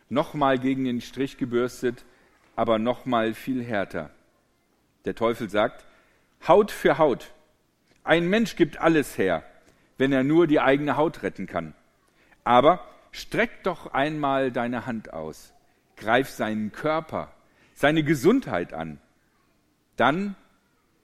Nochmal 0.08 0.58
gegen 0.58 0.84
den 0.84 1.00
Strich 1.00 1.38
gebürstet, 1.38 2.04
aber 2.54 2.78
nochmal 2.78 3.34
viel 3.34 3.64
härter. 3.64 4.10
Der 5.04 5.14
Teufel 5.14 5.50
sagt, 5.50 5.84
Haut 6.46 6.70
für 6.70 6.98
Haut. 6.98 7.32
Ein 8.04 8.28
Mensch 8.28 8.56
gibt 8.56 8.78
alles 8.78 9.18
her, 9.18 9.44
wenn 9.98 10.12
er 10.12 10.22
nur 10.22 10.46
die 10.46 10.60
eigene 10.60 10.96
Haut 10.96 11.22
retten 11.22 11.46
kann. 11.46 11.74
Aber 12.44 12.86
streck 13.10 13.62
doch 13.64 13.92
einmal 13.92 14.52
deine 14.52 14.86
Hand 14.86 15.12
aus, 15.12 15.52
greif 15.96 16.28
seinen 16.28 16.72
Körper, 16.72 17.32
seine 17.74 18.04
Gesundheit 18.04 18.72
an. 18.72 19.00
Dann 19.96 20.36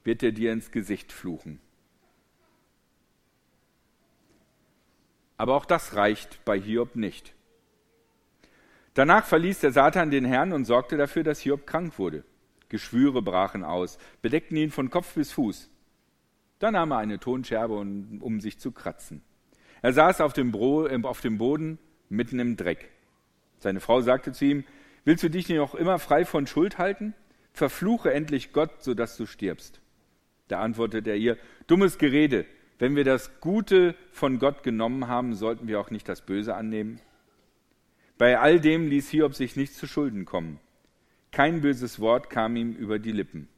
wird 0.04 0.22
er 0.22 0.32
dir 0.32 0.52
ins 0.52 0.70
Gesicht 0.70 1.12
fluchen. 1.12 1.60
Aber 5.36 5.54
auch 5.56 5.64
das 5.64 5.96
reicht 5.96 6.44
bei 6.44 6.60
Hiob 6.60 6.94
nicht. 6.94 7.34
Danach 8.94 9.24
verließ 9.24 9.60
der 9.60 9.72
Satan 9.72 10.10
den 10.10 10.24
Herrn 10.24 10.52
und 10.52 10.66
sorgte 10.66 10.96
dafür, 10.96 11.24
dass 11.24 11.40
Hiob 11.40 11.66
krank 11.66 11.98
wurde. 11.98 12.24
Geschwüre 12.68 13.22
brachen 13.22 13.64
aus, 13.64 13.98
bedeckten 14.20 14.56
ihn 14.56 14.70
von 14.70 14.90
Kopf 14.90 15.14
bis 15.14 15.32
Fuß. 15.32 15.70
Da 16.58 16.70
nahm 16.70 16.92
er 16.92 16.98
eine 16.98 17.18
Tonscherbe, 17.18 17.74
um 17.74 18.40
sich 18.40 18.58
zu 18.58 18.70
kratzen. 18.70 19.22
Er 19.82 19.92
saß 19.92 20.20
auf 20.20 20.32
dem, 20.32 20.52
Bro, 20.52 20.86
äh, 20.86 21.00
auf 21.02 21.20
dem 21.20 21.38
Boden 21.38 21.78
mitten 22.08 22.38
im 22.38 22.56
Dreck. 22.56 22.90
Seine 23.58 23.80
Frau 23.80 24.00
sagte 24.00 24.32
zu 24.32 24.44
ihm, 24.44 24.64
willst 25.04 25.22
du 25.22 25.30
dich 25.30 25.48
nicht 25.48 25.58
noch 25.58 25.74
immer 25.74 25.98
frei 25.98 26.24
von 26.24 26.46
Schuld 26.46 26.78
halten? 26.78 27.14
Verfluche 27.52 28.12
endlich 28.12 28.52
Gott, 28.52 28.82
sodass 28.82 29.16
du 29.16 29.26
stirbst. 29.26 29.80
Da 30.48 30.60
antwortete 30.60 31.10
er 31.10 31.16
ihr, 31.16 31.38
dummes 31.66 31.98
Gerede, 31.98 32.46
wenn 32.78 32.96
wir 32.96 33.04
das 33.04 33.40
Gute 33.40 33.94
von 34.10 34.38
Gott 34.38 34.62
genommen 34.62 35.06
haben, 35.06 35.34
sollten 35.34 35.68
wir 35.68 35.80
auch 35.80 35.90
nicht 35.90 36.08
das 36.08 36.22
Böse 36.22 36.54
annehmen. 36.54 37.00
Bei 38.18 38.38
all 38.38 38.60
dem 38.60 38.88
ließ 38.88 39.08
Hiob 39.10 39.34
sich 39.34 39.56
nichts 39.56 39.78
zu 39.78 39.86
Schulden 39.86 40.24
kommen. 40.24 40.60
Kein 41.30 41.60
böses 41.60 42.00
Wort 42.00 42.28
kam 42.28 42.56
ihm 42.56 42.72
über 42.72 42.98
die 42.98 43.12
Lippen. 43.12 43.48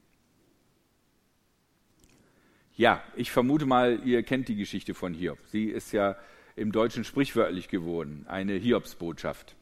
Ja, 2.76 3.02
ich 3.16 3.30
vermute 3.30 3.66
mal, 3.66 4.00
ihr 4.04 4.22
kennt 4.22 4.48
die 4.48 4.56
Geschichte 4.56 4.94
von 4.94 5.14
Hiob. 5.14 5.38
Sie 5.46 5.66
ist 5.66 5.92
ja 5.92 6.16
im 6.56 6.72
Deutschen 6.72 7.04
sprichwörtlich 7.04 7.68
geworden, 7.68 8.26
eine 8.28 8.54
Hiobsbotschaft. 8.54 9.56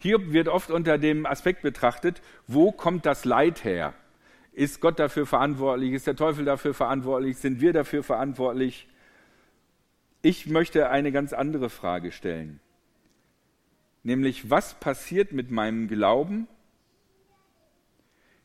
Hiob 0.00 0.32
wird 0.32 0.48
oft 0.48 0.70
unter 0.70 0.96
dem 0.98 1.26
Aspekt 1.26 1.62
betrachtet, 1.62 2.22
wo 2.46 2.72
kommt 2.72 3.04
das 3.06 3.24
Leid 3.24 3.64
her? 3.64 3.94
Ist 4.52 4.80
Gott 4.80 4.98
dafür 4.98 5.26
verantwortlich? 5.26 5.92
Ist 5.92 6.06
der 6.06 6.16
Teufel 6.16 6.44
dafür 6.44 6.74
verantwortlich? 6.74 7.36
Sind 7.36 7.60
wir 7.60 7.72
dafür 7.72 8.02
verantwortlich? 8.02 8.88
Ich 10.22 10.46
möchte 10.46 10.88
eine 10.88 11.12
ganz 11.12 11.32
andere 11.32 11.70
Frage 11.70 12.12
stellen. 12.12 12.60
Nämlich, 14.02 14.48
was 14.48 14.74
passiert 14.74 15.32
mit 15.32 15.50
meinem 15.50 15.86
Glauben, 15.86 16.48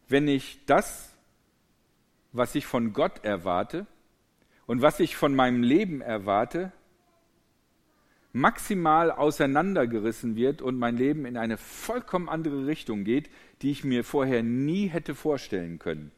wenn 0.07 0.27
ich 0.27 0.59
das, 0.65 1.15
was 2.33 2.53
ich 2.55 2.65
von 2.65 2.91
Gott 2.91 3.23
erwarte 3.23 3.87
und 4.65 4.81
was 4.81 4.99
ich 4.99 5.15
von 5.15 5.33
meinem 5.33 5.63
Leben 5.63 6.01
erwarte, 6.01 6.73
maximal 8.35 9.11
auseinandergerissen 9.11 10.35
wird 10.35 10.61
und 10.61 10.77
mein 10.77 10.97
Leben 10.97 11.25
in 11.25 11.37
eine 11.37 11.57
vollkommen 11.57 12.27
andere 12.27 12.67
Richtung 12.67 13.05
geht, 13.05 13.29
die 13.61 13.71
ich 13.71 13.85
mir 13.85 14.03
vorher 14.03 14.43
nie 14.43 14.87
hätte 14.87 15.15
vorstellen 15.15 15.79
können. 15.79 16.11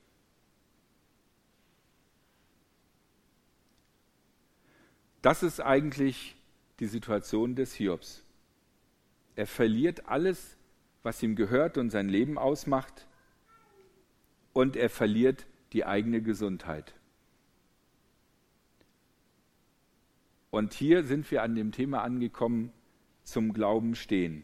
Das 5.21 5.43
ist 5.43 5.59
eigentlich 5.59 6.35
die 6.79 6.87
Situation 6.87 7.55
des 7.55 7.75
Hiobs. 7.75 8.23
Er 9.35 9.45
verliert 9.45 10.07
alles, 10.07 10.57
was 11.03 11.21
ihm 11.21 11.35
gehört 11.35 11.77
und 11.77 11.91
sein 11.91 12.09
Leben 12.09 12.39
ausmacht, 12.39 13.05
und 14.53 14.75
er 14.75 14.89
verliert 14.89 15.45
die 15.71 15.85
eigene 15.85 16.23
Gesundheit. 16.23 16.95
Und 20.57 20.73
hier 20.73 21.03
sind 21.03 21.29
wir 21.29 21.43
an 21.43 21.53
dem 21.53 21.71
Thema 21.71 22.01
angekommen, 22.01 22.71
zum 23.21 23.53
Glauben 23.53 23.93
stehen. 23.93 24.43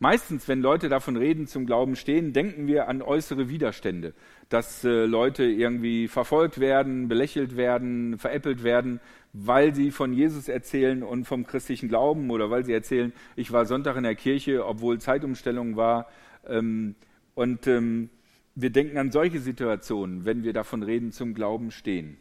Meistens, 0.00 0.48
wenn 0.48 0.62
Leute 0.62 0.88
davon 0.88 1.16
reden, 1.16 1.46
zum 1.46 1.64
Glauben 1.64 1.94
stehen, 1.94 2.32
denken 2.32 2.66
wir 2.66 2.88
an 2.88 3.00
äußere 3.00 3.48
Widerstände, 3.48 4.14
dass 4.48 4.82
äh, 4.82 5.04
Leute 5.04 5.44
irgendwie 5.44 6.08
verfolgt 6.08 6.58
werden, 6.58 7.06
belächelt 7.06 7.56
werden, 7.56 8.18
veräppelt 8.18 8.64
werden, 8.64 8.98
weil 9.32 9.76
sie 9.76 9.92
von 9.92 10.12
Jesus 10.12 10.48
erzählen 10.48 11.04
und 11.04 11.24
vom 11.24 11.46
christlichen 11.46 11.88
Glauben 11.88 12.28
oder 12.30 12.50
weil 12.50 12.64
sie 12.64 12.72
erzählen, 12.72 13.12
ich 13.36 13.52
war 13.52 13.66
Sonntag 13.66 13.96
in 13.96 14.02
der 14.02 14.16
Kirche, 14.16 14.66
obwohl 14.66 14.98
Zeitumstellung 14.98 15.76
war. 15.76 16.08
Ähm, 16.48 16.96
und 17.36 17.68
ähm, 17.68 18.10
wir 18.56 18.70
denken 18.70 18.98
an 18.98 19.12
solche 19.12 19.38
Situationen, 19.38 20.24
wenn 20.24 20.42
wir 20.42 20.52
davon 20.52 20.82
reden, 20.82 21.12
zum 21.12 21.34
Glauben 21.34 21.70
stehen. 21.70 22.16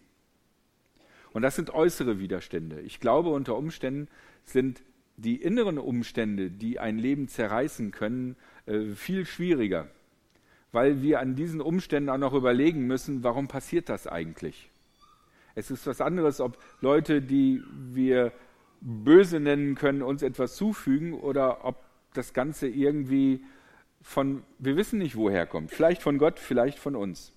Und 1.33 1.41
das 1.41 1.55
sind 1.55 1.73
äußere 1.73 2.19
Widerstände. 2.19 2.81
Ich 2.81 2.99
glaube, 2.99 3.29
unter 3.29 3.55
Umständen 3.55 4.07
sind 4.45 4.81
die 5.17 5.35
inneren 5.41 5.77
Umstände, 5.77 6.49
die 6.49 6.79
ein 6.79 6.97
Leben 6.97 7.27
zerreißen 7.27 7.91
können, 7.91 8.35
äh, 8.65 8.91
viel 8.95 9.25
schwieriger, 9.25 9.87
weil 10.71 11.01
wir 11.01 11.19
an 11.19 11.35
diesen 11.35 11.61
Umständen 11.61 12.09
auch 12.09 12.17
noch 12.17 12.33
überlegen 12.33 12.87
müssen, 12.87 13.23
warum 13.23 13.47
passiert 13.47 13.89
das 13.89 14.07
eigentlich? 14.07 14.69
Es 15.55 15.71
ist 15.71 15.85
was 15.87 15.99
anderes, 15.99 16.39
ob 16.39 16.57
Leute, 16.79 17.21
die 17.21 17.61
wir 17.91 18.31
böse 18.81 19.39
nennen 19.39 19.75
können, 19.75 20.01
uns 20.01 20.21
etwas 20.21 20.55
zufügen 20.55 21.13
oder 21.13 21.65
ob 21.65 21.83
das 22.13 22.33
Ganze 22.33 22.67
irgendwie 22.67 23.43
von, 24.01 24.43
wir 24.57 24.77
wissen 24.77 24.99
nicht, 24.99 25.15
woher 25.15 25.45
kommt. 25.45 25.71
Vielleicht 25.71 26.01
von 26.01 26.17
Gott, 26.17 26.39
vielleicht 26.39 26.79
von 26.79 26.95
uns. 26.95 27.33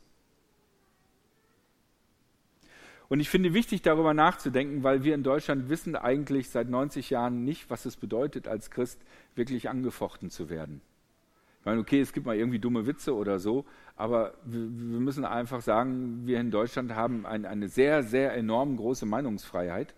Und 3.12 3.20
ich 3.20 3.28
finde 3.28 3.52
wichtig, 3.52 3.82
darüber 3.82 4.14
nachzudenken, 4.14 4.84
weil 4.84 5.04
wir 5.04 5.14
in 5.14 5.22
Deutschland 5.22 5.68
wissen 5.68 5.96
eigentlich 5.96 6.48
seit 6.48 6.70
90 6.70 7.10
Jahren 7.10 7.44
nicht, 7.44 7.68
was 7.68 7.84
es 7.84 7.98
bedeutet, 7.98 8.48
als 8.48 8.70
Christ 8.70 9.02
wirklich 9.34 9.68
angefochten 9.68 10.30
zu 10.30 10.48
werden. 10.48 10.80
Ich 11.60 11.66
meine, 11.66 11.78
okay, 11.78 12.00
es 12.00 12.14
gibt 12.14 12.24
mal 12.24 12.36
irgendwie 12.36 12.58
dumme 12.58 12.86
Witze 12.86 13.14
oder 13.14 13.38
so, 13.38 13.66
aber 13.96 14.32
wir, 14.46 14.62
müssen 14.98 15.26
einfach 15.26 15.60
sagen, 15.60 16.22
wir 16.24 16.40
in 16.40 16.50
Deutschland 16.50 16.94
haben 16.94 17.26
ein, 17.26 17.44
eine 17.44 17.68
sehr, 17.68 18.02
sehr 18.02 18.32
enorm 18.32 18.78
große 18.78 19.04
Meinungsfreiheit. 19.04 19.94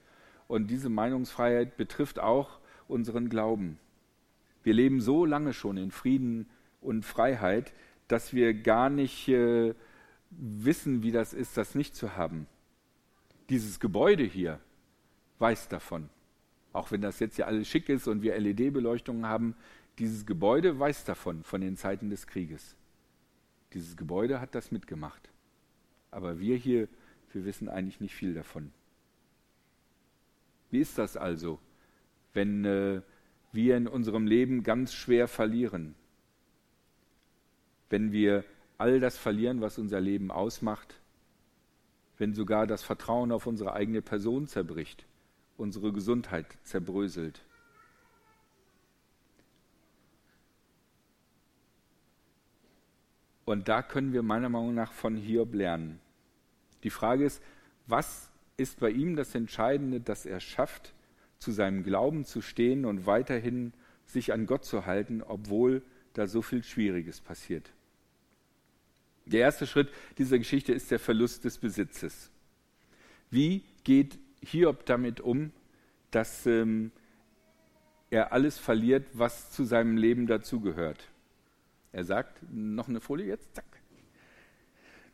Und 0.48 0.66
diese 0.66 0.88
Meinungsfreiheit 0.88 1.76
betrifft 1.76 2.18
auch 2.18 2.58
unseren 2.88 3.28
Glauben. 3.28 3.78
Wir 4.64 4.74
leben 4.74 5.00
so 5.00 5.24
lange 5.24 5.52
schon 5.52 5.76
in 5.76 5.92
Frieden 5.92 6.48
und 6.80 7.04
Freiheit, 7.04 7.74
dass 8.08 8.32
wir 8.32 8.54
gar 8.54 8.90
nicht 8.90 9.28
äh, 9.28 9.72
wissen, 10.30 11.04
wie 11.04 11.12
das 11.12 11.32
ist, 11.32 11.56
das 11.56 11.76
nicht 11.76 11.94
zu 11.94 12.16
haben. 12.16 12.48
Dieses 13.50 13.78
Gebäude 13.78 14.24
hier 14.24 14.60
weiß 15.38 15.68
davon. 15.68 16.08
Auch 16.72 16.90
wenn 16.90 17.02
das 17.02 17.20
jetzt 17.20 17.36
ja 17.36 17.46
alles 17.46 17.68
schick 17.68 17.88
ist 17.88 18.08
und 18.08 18.22
wir 18.22 18.38
LED-Beleuchtungen 18.38 19.26
haben, 19.26 19.54
dieses 19.98 20.26
Gebäude 20.26 20.78
weiß 20.78 21.04
davon, 21.04 21.44
von 21.44 21.60
den 21.60 21.76
Zeiten 21.76 22.10
des 22.10 22.26
Krieges. 22.26 22.76
Dieses 23.72 23.96
Gebäude 23.96 24.40
hat 24.40 24.54
das 24.54 24.72
mitgemacht. 24.72 25.28
Aber 26.10 26.40
wir 26.40 26.56
hier, 26.56 26.88
wir 27.32 27.44
wissen 27.44 27.68
eigentlich 27.68 28.00
nicht 28.00 28.14
viel 28.14 28.34
davon. 28.34 28.72
Wie 30.70 30.80
ist 30.80 30.98
das 30.98 31.16
also, 31.16 31.60
wenn 32.32 32.64
äh, 32.64 33.02
wir 33.52 33.76
in 33.76 33.86
unserem 33.86 34.26
Leben 34.26 34.64
ganz 34.64 34.94
schwer 34.94 35.28
verlieren? 35.28 35.94
Wenn 37.90 38.10
wir 38.10 38.44
all 38.78 38.98
das 38.98 39.16
verlieren, 39.16 39.60
was 39.60 39.78
unser 39.78 40.00
Leben 40.00 40.32
ausmacht, 40.32 41.00
wenn 42.18 42.34
sogar 42.34 42.66
das 42.66 42.82
Vertrauen 42.82 43.32
auf 43.32 43.46
unsere 43.46 43.72
eigene 43.72 44.02
Person 44.02 44.46
zerbricht, 44.46 45.06
unsere 45.56 45.92
Gesundheit 45.92 46.46
zerbröselt. 46.62 47.44
Und 53.44 53.68
da 53.68 53.82
können 53.82 54.12
wir 54.12 54.22
meiner 54.22 54.48
Meinung 54.48 54.74
nach 54.74 54.92
von 54.92 55.16
Hiob 55.16 55.54
lernen. 55.54 56.00
Die 56.82 56.90
Frage 56.90 57.24
ist, 57.24 57.42
was 57.86 58.30
ist 58.56 58.80
bei 58.80 58.90
ihm 58.90 59.16
das 59.16 59.34
Entscheidende, 59.34 60.00
dass 60.00 60.26
er 60.26 60.40
schafft, 60.40 60.94
zu 61.38 61.52
seinem 61.52 61.82
Glauben 61.82 62.24
zu 62.24 62.40
stehen 62.40 62.84
und 62.86 63.06
weiterhin 63.06 63.72
sich 64.06 64.32
an 64.32 64.46
Gott 64.46 64.64
zu 64.64 64.86
halten, 64.86 65.22
obwohl 65.22 65.82
da 66.14 66.26
so 66.26 66.40
viel 66.40 66.62
Schwieriges 66.62 67.20
passiert? 67.20 67.72
Der 69.26 69.40
erste 69.40 69.66
Schritt 69.66 69.88
dieser 70.18 70.38
Geschichte 70.38 70.72
ist 70.72 70.90
der 70.90 70.98
Verlust 70.98 71.44
des 71.44 71.58
Besitzes. 71.58 72.30
Wie 73.30 73.64
geht 73.84 74.18
Hiob 74.42 74.84
damit 74.86 75.20
um, 75.20 75.50
dass 76.10 76.46
ähm, 76.46 76.92
er 78.10 78.32
alles 78.32 78.58
verliert, 78.58 79.06
was 79.12 79.50
zu 79.50 79.64
seinem 79.64 79.96
Leben 79.96 80.26
dazugehört? 80.26 81.08
Er 81.92 82.04
sagt, 82.04 82.40
noch 82.52 82.88
eine 82.88 83.00
Folie 83.00 83.26
jetzt, 83.26 83.54
zack. 83.54 83.64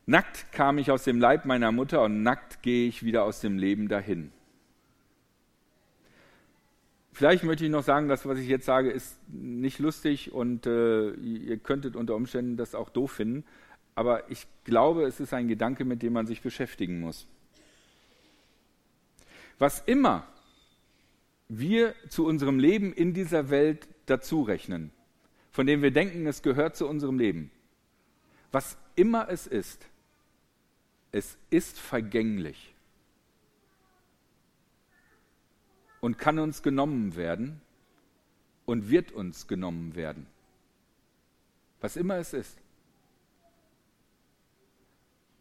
Nackt 0.06 0.50
kam 0.50 0.78
ich 0.78 0.90
aus 0.90 1.04
dem 1.04 1.20
Leib 1.20 1.44
meiner 1.44 1.70
Mutter 1.70 2.02
und 2.02 2.22
nackt 2.22 2.62
gehe 2.62 2.88
ich 2.88 3.04
wieder 3.04 3.22
aus 3.22 3.40
dem 3.40 3.58
Leben 3.58 3.86
dahin. 3.86 4.32
Vielleicht 7.12 7.44
möchte 7.44 7.64
ich 7.64 7.70
noch 7.70 7.82
sagen, 7.84 8.08
dass 8.08 8.26
was 8.26 8.38
ich 8.38 8.48
jetzt 8.48 8.64
sage, 8.64 8.90
ist 8.90 9.18
nicht 9.28 9.78
lustig 9.78 10.32
und 10.32 10.66
äh, 10.66 11.10
ihr 11.12 11.58
könntet 11.58 11.94
unter 11.94 12.14
Umständen 12.16 12.56
das 12.56 12.74
auch 12.74 12.88
doof 12.88 13.12
finden 13.12 13.44
aber 14.00 14.30
ich 14.30 14.46
glaube, 14.64 15.04
es 15.04 15.20
ist 15.20 15.34
ein 15.34 15.46
Gedanke, 15.46 15.84
mit 15.84 16.00
dem 16.00 16.14
man 16.14 16.26
sich 16.26 16.40
beschäftigen 16.40 17.00
muss. 17.00 17.26
Was 19.58 19.80
immer 19.80 20.26
wir 21.48 21.94
zu 22.08 22.24
unserem 22.24 22.58
Leben 22.58 22.94
in 22.94 23.12
dieser 23.12 23.50
Welt 23.50 23.86
dazu 24.06 24.40
rechnen, 24.40 24.90
von 25.50 25.66
dem 25.66 25.82
wir 25.82 25.90
denken, 25.90 26.26
es 26.26 26.40
gehört 26.40 26.76
zu 26.76 26.88
unserem 26.88 27.18
Leben, 27.18 27.50
was 28.52 28.78
immer 28.96 29.28
es 29.28 29.46
ist, 29.46 29.86
es 31.12 31.36
ist 31.50 31.78
vergänglich 31.78 32.74
und 36.00 36.16
kann 36.16 36.38
uns 36.38 36.62
genommen 36.62 37.16
werden 37.16 37.60
und 38.64 38.88
wird 38.88 39.12
uns 39.12 39.46
genommen 39.46 39.94
werden. 39.94 40.26
Was 41.82 41.98
immer 41.98 42.16
es 42.16 42.32
ist. 42.32 42.56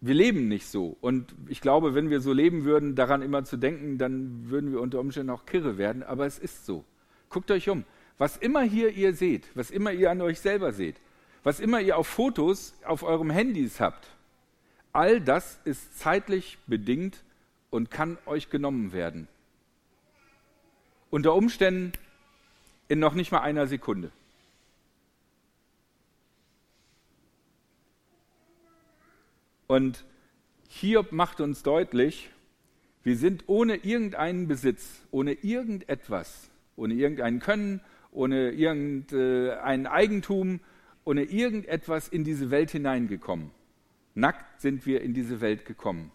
Wir 0.02 0.14
leben 0.14 0.48
nicht 0.48 0.68
so. 0.68 0.98
Und 1.02 1.34
ich 1.48 1.62
glaube, 1.62 1.94
wenn 1.94 2.10
wir 2.10 2.22
so 2.22 2.32
leben 2.32 2.64
würden, 2.64 2.96
daran 2.96 3.22
immer 3.22 3.44
zu 3.44 3.58
denken, 3.58 3.98
dann 3.98 4.50
würden 4.50 4.72
wir 4.72 4.82
unter 4.82 5.00
Umständen 5.00 5.30
auch 5.30 5.46
kirre 5.46 5.78
werden. 5.78 6.04
Aber 6.04 6.26
es 6.26 6.40
ist 6.40 6.66
so. 6.66 6.86
Guckt 7.30 7.52
euch 7.52 7.70
um. 7.70 7.84
Was 8.18 8.38
immer 8.38 8.62
hier 8.62 8.92
ihr 8.92 9.14
seht, 9.14 9.50
was 9.56 9.72
immer 9.72 9.92
ihr 9.92 10.12
an 10.12 10.22
euch 10.22 10.40
selber 10.40 10.74
seht, 10.74 10.96
was 11.44 11.60
immer 11.60 11.80
ihr 11.80 11.98
auf 11.98 12.08
Fotos 12.08 12.74
auf 12.84 13.04
eurem 13.04 13.30
Handys 13.30 13.80
habt, 13.80 14.08
all 14.92 15.22
das 15.22 15.60
ist 15.64 16.00
zeitlich 16.00 16.58
bedingt 16.68 17.24
und 17.70 17.92
kann 17.92 18.18
euch 18.26 18.50
genommen 18.50 18.92
werden. 18.92 19.28
Unter 21.10 21.34
Umständen 21.34 21.94
in 22.88 23.00
noch 23.00 23.14
nicht 23.14 23.32
mal 23.32 23.40
einer 23.40 23.68
Sekunde. 23.68 24.12
Und 29.70 30.04
Hiob 30.68 31.12
macht 31.12 31.40
uns 31.42 31.62
deutlich, 31.62 32.32
wir 33.04 33.16
sind 33.16 33.44
ohne 33.46 33.76
irgendeinen 33.76 34.48
Besitz, 34.48 35.06
ohne 35.12 35.34
irgendetwas, 35.34 36.50
ohne 36.76 36.96
irgendein 36.96 37.40
Können, 37.40 37.80
ohne 38.12 38.50
irgendein 38.50 39.86
Eigentum, 39.86 40.60
ohne 41.06 41.22
irgendetwas 41.22 42.08
in 42.08 42.24
diese 42.24 42.50
Welt 42.50 42.72
hineingekommen. 42.72 43.52
Nackt 44.16 44.60
sind 44.60 44.88
wir 44.88 45.02
in 45.02 45.14
diese 45.14 45.40
Welt 45.40 45.66
gekommen. 45.66 46.12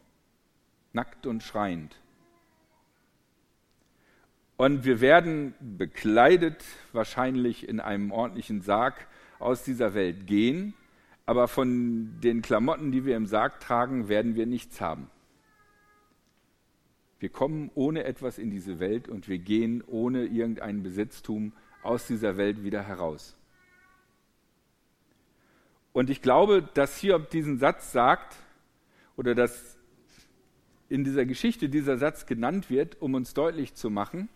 Nackt 0.93 1.25
und 1.25 1.45
schreiend. 1.45 1.95
Und 4.57 4.85
wir 4.85 5.01
werden 5.01 5.55
bekleidet 5.61 6.65
wahrscheinlich 6.93 7.69
in 7.69 7.79
einem 7.79 8.11
ordentlichen 8.11 8.63
Sarg 8.63 9.07
aus 9.39 9.63
dieser 9.63 9.95
Welt 9.95 10.27
gehen 10.27 10.75
aber 11.27 11.49
von 11.49 12.21
den 12.21 12.43
Klamotten, 12.43 12.93
die 12.93 13.05
wir 13.05 13.17
im 13.17 13.27
Sarg 13.27 13.61
tragen, 13.61 14.09
werden 14.09 14.35
wir 14.35 14.47
nichts 14.47 14.81
haben. 14.81 15.11
Wir 17.19 17.31
kommen 17.31 17.71
ohne 17.75 18.05
etwas 18.05 18.39
in 18.39 18.51
diese 18.51 18.81
Welt 18.81 19.09
und 19.09 19.29
wir 19.29 19.39
gehen 19.39 19.83
ohne 19.87 20.27
irgendein 20.27 20.83
Besitztum 20.83 21.53
aus 21.83 22.07
dieser 22.07 22.37
Welt 22.37 22.63
wieder 22.63 22.83
heraus. 22.83 23.37
Und 25.93 26.11
ich 26.11 26.21
glaube, 26.21 26.69
dass 26.75 26.99
Hiob 26.99 27.31
diesen 27.31 27.59
Satz 27.59 27.93
sagt 27.93 28.37
oder 29.17 29.35
dass 29.35 29.79
in 30.89 31.05
dieser 31.05 31.25
Geschichte 31.25 31.69
dieser 31.69 31.97
Satz 31.97 32.27
genannt 32.27 32.69
wird, 32.69 33.01
um 33.01 33.15
uns 33.15 33.33
deutlich 33.33 33.75
zu 33.75 33.91
machen, 33.91 34.29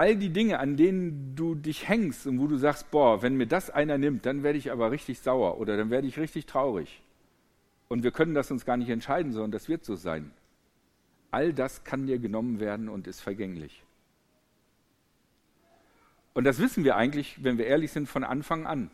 all 0.00 0.16
die 0.16 0.30
Dinge, 0.30 0.60
an 0.60 0.78
denen 0.78 1.36
du 1.36 1.54
dich 1.54 1.86
hängst 1.86 2.26
und 2.26 2.40
wo 2.40 2.46
du 2.46 2.56
sagst, 2.56 2.90
boah, 2.90 3.20
wenn 3.20 3.36
mir 3.36 3.46
das 3.46 3.68
einer 3.68 3.98
nimmt, 3.98 4.24
dann 4.24 4.42
werde 4.42 4.56
ich 4.56 4.72
aber 4.72 4.90
richtig 4.90 5.20
sauer 5.20 5.58
oder 5.58 5.76
dann 5.76 5.90
werde 5.90 6.06
ich 6.06 6.18
richtig 6.18 6.46
traurig. 6.46 7.02
Und 7.88 8.02
wir 8.02 8.10
können 8.10 8.32
das 8.32 8.50
uns 8.50 8.64
gar 8.64 8.78
nicht 8.78 8.88
entscheiden, 8.88 9.32
sondern 9.32 9.50
das 9.50 9.68
wird 9.68 9.84
so 9.84 9.96
sein. 9.96 10.30
All 11.30 11.52
das 11.52 11.84
kann 11.84 12.06
dir 12.06 12.18
genommen 12.18 12.60
werden 12.60 12.88
und 12.88 13.06
ist 13.06 13.20
vergänglich. 13.20 13.84
Und 16.32 16.44
das 16.44 16.60
wissen 16.60 16.82
wir 16.82 16.96
eigentlich, 16.96 17.44
wenn 17.44 17.58
wir 17.58 17.66
ehrlich 17.66 17.92
sind, 17.92 18.08
von 18.08 18.24
Anfang 18.24 18.66
an. 18.66 18.90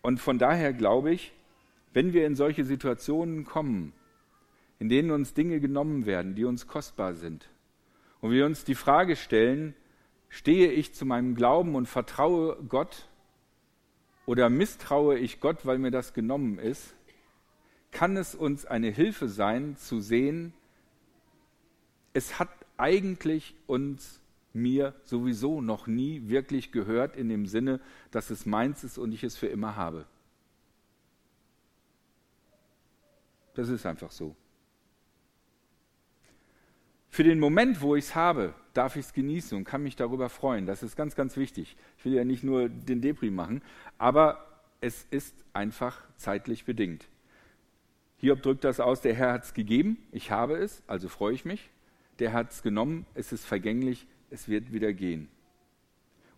Und 0.00 0.20
von 0.20 0.38
daher 0.38 0.72
glaube 0.72 1.12
ich, 1.12 1.34
wenn 1.92 2.14
wir 2.14 2.26
in 2.26 2.34
solche 2.34 2.64
Situationen 2.64 3.44
kommen, 3.44 3.92
in 4.78 4.88
denen 4.88 5.10
uns 5.10 5.34
Dinge 5.34 5.60
genommen 5.60 6.06
werden, 6.06 6.34
die 6.34 6.46
uns 6.46 6.66
kostbar 6.66 7.12
sind, 7.12 7.50
und 8.20 8.30
wir 8.30 8.46
uns 8.46 8.64
die 8.64 8.74
Frage 8.74 9.16
stellen, 9.16 9.74
stehe 10.28 10.70
ich 10.70 10.94
zu 10.94 11.04
meinem 11.06 11.34
Glauben 11.34 11.74
und 11.74 11.86
vertraue 11.86 12.56
Gott 12.68 13.08
oder 14.26 14.48
misstraue 14.48 15.18
ich 15.18 15.40
Gott, 15.40 15.66
weil 15.66 15.78
mir 15.78 15.90
das 15.90 16.14
genommen 16.14 16.58
ist, 16.58 16.94
kann 17.90 18.16
es 18.16 18.34
uns 18.34 18.66
eine 18.66 18.90
Hilfe 18.90 19.28
sein 19.28 19.76
zu 19.76 20.00
sehen, 20.00 20.52
es 22.12 22.38
hat 22.38 22.50
eigentlich 22.76 23.54
uns 23.66 24.20
mir 24.52 24.94
sowieso 25.04 25.60
noch 25.60 25.86
nie 25.86 26.28
wirklich 26.28 26.72
gehört 26.72 27.16
in 27.16 27.28
dem 27.28 27.46
Sinne, 27.46 27.80
dass 28.10 28.30
es 28.30 28.46
meins 28.46 28.84
ist 28.84 28.98
und 28.98 29.12
ich 29.12 29.22
es 29.22 29.36
für 29.36 29.46
immer 29.46 29.76
habe. 29.76 30.06
Das 33.54 33.68
ist 33.68 33.86
einfach 33.86 34.10
so. 34.10 34.34
Für 37.10 37.24
den 37.24 37.40
Moment, 37.40 37.80
wo 37.82 37.96
ich 37.96 38.04
es 38.04 38.14
habe, 38.14 38.54
darf 38.72 38.94
ich 38.94 39.06
es 39.06 39.12
genießen 39.12 39.58
und 39.58 39.64
kann 39.64 39.82
mich 39.82 39.96
darüber 39.96 40.28
freuen. 40.28 40.66
Das 40.66 40.82
ist 40.82 40.96
ganz, 40.96 41.16
ganz 41.16 41.36
wichtig. 41.36 41.76
Ich 41.98 42.04
will 42.04 42.14
ja 42.14 42.24
nicht 42.24 42.44
nur 42.44 42.68
den 42.68 43.00
Depri 43.00 43.30
machen, 43.30 43.62
aber 43.98 44.46
es 44.80 45.06
ist 45.10 45.34
einfach 45.52 46.00
zeitlich 46.16 46.64
bedingt. 46.64 47.08
Hiob 48.18 48.42
drückt 48.42 48.64
das 48.64 48.80
aus, 48.80 49.00
der 49.00 49.14
Herr 49.14 49.32
hat 49.32 49.44
es 49.44 49.54
gegeben, 49.54 49.98
ich 50.12 50.30
habe 50.30 50.56
es, 50.56 50.82
also 50.86 51.08
freue 51.08 51.34
ich 51.34 51.44
mich. 51.44 51.70
Der 52.18 52.32
hat 52.32 52.52
es 52.52 52.62
genommen, 52.62 53.06
es 53.14 53.32
ist 53.32 53.44
vergänglich, 53.44 54.06
es 54.30 54.48
wird 54.48 54.72
wieder 54.72 54.92
gehen. 54.92 55.28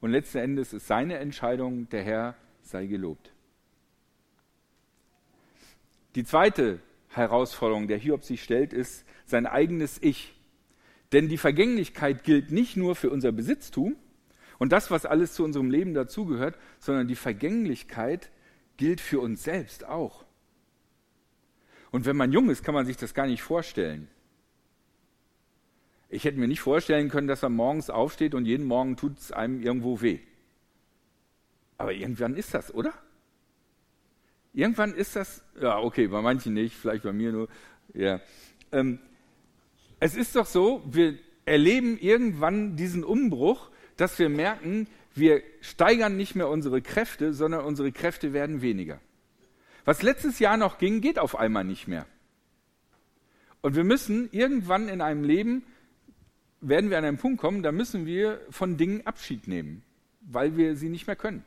Und 0.01 0.11
letzten 0.11 0.39
Endes 0.39 0.73
ist 0.73 0.87
seine 0.87 1.19
Entscheidung, 1.19 1.89
der 1.91 2.03
Herr 2.03 2.37
sei 2.63 2.87
gelobt. 2.87 3.33
Die 6.15 6.25
zweite 6.25 6.81
Herausforderung, 7.09 7.89
der 7.89 7.99
Hiob 7.99 8.25
sich 8.25 8.43
stellt, 8.43 8.73
ist 8.73 9.05
sein 9.27 9.47
eigenes 9.47 10.01
Ich. 10.03 10.35
Denn 11.13 11.29
die 11.29 11.39
Vergänglichkeit 11.39 12.25
gilt 12.25 12.51
nicht 12.51 12.77
nur 12.77 12.97
für 12.97 13.11
unser 13.11 13.33
Besitztum 13.33 13.97
und 14.59 14.73
das, 14.73 14.91
was 14.91 15.07
alles 15.07 15.35
zu 15.35 15.45
unserem 15.45 15.71
Leben 15.71 15.95
dazugehört, 15.95 16.59
sondern 16.79 17.09
die 17.09 17.17
Vergänglichkeit 17.17 18.31
gilt 18.77 19.01
für 19.01 19.21
uns 19.21 19.45
selbst 19.45 19.85
auch. 19.85 20.25
Und 21.91 22.07
wenn 22.07 22.17
man 22.17 22.33
jung 22.33 22.49
ist, 22.49 22.65
kann 22.65 22.75
man 22.75 22.87
sich 22.87 22.97
das 22.97 23.13
gar 23.13 23.27
nicht 23.27 23.43
vorstellen. 23.43 24.09
Ich 26.09 26.25
hätte 26.25 26.39
mir 26.39 26.49
nicht 26.49 26.61
vorstellen 26.61 27.09
können, 27.09 27.27
dass 27.27 27.43
man 27.43 27.53
morgens 27.53 27.91
aufsteht 27.91 28.35
und 28.35 28.47
jeden 28.47 28.67
Morgen 28.67 28.97
tut 28.97 29.19
es 29.19 29.33
einem 29.33 29.61
irgendwo 29.61 30.01
weh. 30.01 30.21
Aber 31.77 31.93
irgendwann 31.93 32.35
ist 32.37 32.55
das, 32.55 32.73
oder? 32.73 32.95
Irgendwann 34.55 34.95
ist 34.95 35.17
das, 35.17 35.43
ja, 35.61 35.79
okay, 35.79 36.09
bei 36.09 36.21
manchen 36.21 36.55
nicht, 36.55 36.77
vielleicht 36.77 37.03
bei 37.03 37.13
mir 37.13 37.33
nur, 37.33 37.49
ja. 37.95 38.21
Ähm, 38.71 38.99
es 40.03 40.17
ist 40.17 40.35
doch 40.35 40.47
so, 40.47 40.83
wir 40.85 41.17
erleben 41.45 41.97
irgendwann 41.97 42.75
diesen 42.75 43.05
Umbruch, 43.05 43.71
dass 43.97 44.19
wir 44.19 44.29
merken, 44.29 44.89
wir 45.15 45.45
steigern 45.61 46.17
nicht 46.17 46.35
mehr 46.35 46.49
unsere 46.49 46.83
Kräfte, 46.83 47.33
sondern 47.33 47.65
unsere 47.65 47.93
Kräfte 47.93 48.33
werden 48.33 48.63
weniger. 48.63 49.01
Was 49.85 50.03
letztes 50.03 50.41
Jahr 50.41 50.57
noch 50.57 50.79
ging, 50.79 51.03
geht 51.03 51.21
auf 51.21 51.39
einmal 51.39 51.63
nicht 51.63 51.87
mehr. 51.87 52.05
Und 53.61 53.77
wir 53.77 53.85
müssen 53.85 54.29
irgendwann 54.33 54.89
in 54.89 55.01
einem 55.03 55.23
Leben, 55.23 55.63
werden 56.61 56.91
wir 56.91 56.99
an 56.99 57.05
einen 57.05 57.19
Punkt 57.19 57.41
kommen, 57.41 57.63
da 57.63 57.71
müssen 57.71 58.05
wir 58.05 58.41
von 58.51 58.77
Dingen 58.77 59.07
Abschied 59.07 59.47
nehmen, 59.47 59.85
weil 60.21 60.57
wir 60.57 60.75
sie 60.75 60.89
nicht 60.89 61.07
mehr 61.07 61.15
können. 61.15 61.45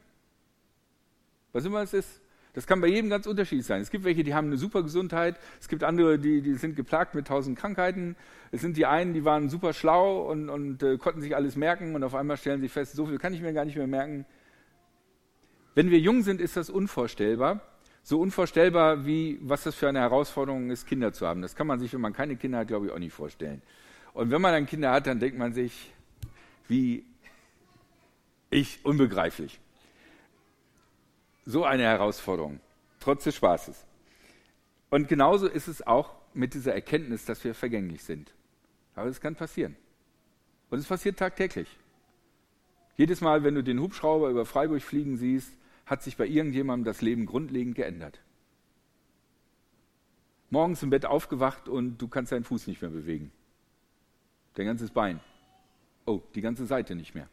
Was 1.52 1.66
immer 1.66 1.82
es 1.82 1.94
ist. 1.94 2.22
Das 2.56 2.66
kann 2.66 2.80
bei 2.80 2.88
jedem 2.88 3.10
ganz 3.10 3.28
unterschiedlich 3.28 3.66
sein. 3.66 3.82
Es 3.82 3.92
gibt 3.92 4.06
welche, 4.06 4.24
die 4.24 4.34
haben 4.34 4.48
eine 4.48 4.58
super 4.58 4.82
Gesundheit, 4.82 5.38
es 5.60 5.68
gibt 5.68 5.84
andere, 5.84 6.18
die, 6.18 6.42
die 6.42 6.54
sind 6.54 6.78
geplagt 6.78 7.14
mit 7.14 7.28
tausend 7.28 7.60
Krankheiten. 7.60 8.16
Es 8.52 8.62
sind 8.62 8.78
die 8.78 8.86
einen, 8.86 9.14
die 9.14 9.26
waren 9.26 9.50
super 9.50 9.74
schlau 9.74 10.22
und, 10.32 10.50
und 10.50 10.82
äh, 10.82 10.98
konnten 10.98 11.20
sich 11.20 11.36
alles 11.36 11.58
merken 11.58 11.96
und 11.96 12.04
auf 12.06 12.16
einmal 12.16 12.38
stellen 12.38 12.62
sie 12.62 12.70
fest, 12.70 12.94
so 12.94 13.06
viel 13.06 13.18
kann 13.18 13.34
ich 13.34 13.42
mir 13.42 13.52
gar 13.52 13.66
nicht 13.66 13.76
mehr 13.76 13.88
merken. 13.88 14.26
Wenn 15.76 15.92
wir 15.92 16.00
jung 16.00 16.24
sind, 16.24 16.40
ist 16.40 16.56
das 16.56 16.70
unvorstellbar. 16.70 17.60
So 18.04 18.22
unvorstellbar, 18.22 19.06
wie 19.06 19.38
was 19.42 19.64
das 19.64 19.76
für 19.76 19.90
eine 19.90 20.00
Herausforderung 20.00 20.70
ist, 20.70 20.88
Kinder 20.88 21.12
zu 21.12 21.28
haben. 21.28 21.42
Das 21.42 21.56
kann 21.56 21.68
man 21.68 21.80
sich, 21.80 21.92
wenn 21.92 22.02
man 22.02 22.14
keine 22.14 22.38
Kinder 22.38 22.60
hat, 22.60 22.70
glaube 22.70 22.86
ich, 22.86 22.92
auch 22.94 23.00
nicht 23.00 23.14
vorstellen. 23.14 23.62
Und 24.14 24.32
wenn 24.32 24.42
man 24.42 24.54
dann 24.54 24.66
Kinder 24.66 24.92
hat, 24.92 25.08
dann 25.08 25.20
denkt 25.20 25.38
man 25.38 25.52
sich, 25.52 25.92
wie 26.70 27.04
ich, 28.50 28.80
unbegreiflich 28.86 29.60
so 31.46 31.64
eine 31.64 31.84
Herausforderung, 31.84 32.60
trotz 33.00 33.24
des 33.24 33.36
Spaßes. 33.36 33.86
Und 34.90 35.08
genauso 35.08 35.48
ist 35.48 35.68
es 35.68 35.86
auch 35.86 36.16
mit 36.34 36.54
dieser 36.54 36.74
Erkenntnis, 36.74 37.26
dass 37.26 37.44
wir 37.44 37.56
vergänglich 37.56 38.04
sind. 38.04 38.34
Aber 38.96 39.10
es 39.10 39.22
kann 39.22 39.36
passieren. 39.36 39.76
Und 40.70 40.80
es 40.80 40.88
passiert 40.88 41.18
tagtäglich. 41.18 41.68
Jedes 42.98 43.22
Mal, 43.22 43.44
wenn 43.44 43.56
du 43.56 43.64
den 43.64 43.80
Hubschrauber 43.80 44.30
über 44.30 44.46
Freiburg 44.46 44.82
fliegen 44.82 45.18
siehst, 45.18 45.52
hat 45.86 46.02
sich 46.02 46.18
bei 46.18 46.26
irgendjemandem 46.26 46.86
das 46.86 47.02
Leben 47.02 47.26
grundlegend 47.26 47.76
geändert. 47.76 48.20
Morgens 50.50 50.82
im 50.84 50.90
Bett 50.90 51.06
aufgewacht 51.06 51.68
und 51.68 51.98
du 51.98 52.08
kannst 52.08 52.32
deinen 52.32 52.44
Fuß 52.44 52.68
nicht 52.68 52.82
mehr 52.82 52.92
bewegen. 52.92 53.32
Dein 54.54 54.68
ganzes 54.68 54.92
Bein. 54.92 55.20
Oh, 56.06 56.22
die 56.34 56.42
ganze 56.42 56.66
Seite 56.66 56.96
nicht 56.96 57.14
mehr. 57.14 57.28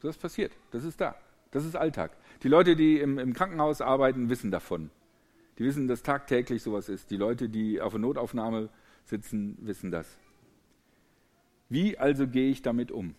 So 0.00 0.08
ist 0.08 0.20
passiert. 0.20 0.52
Das 0.70 0.84
ist 0.84 1.00
da. 1.00 1.16
Das 1.50 1.64
ist 1.64 1.76
Alltag. 1.76 2.16
Die 2.42 2.48
Leute, 2.48 2.76
die 2.76 2.98
im, 2.98 3.18
im 3.18 3.32
Krankenhaus 3.32 3.80
arbeiten, 3.80 4.28
wissen 4.28 4.50
davon. 4.50 4.90
Die 5.58 5.64
wissen, 5.64 5.88
dass 5.88 6.02
tagtäglich 6.02 6.62
sowas 6.62 6.88
ist. 6.88 7.10
Die 7.10 7.16
Leute, 7.16 7.48
die 7.48 7.80
auf 7.80 7.92
der 7.92 8.00
Notaufnahme 8.00 8.68
sitzen, 9.04 9.56
wissen 9.60 9.90
das. 9.90 10.18
Wie 11.68 11.98
also 11.98 12.28
gehe 12.28 12.50
ich 12.50 12.62
damit 12.62 12.92
um? 12.92 13.14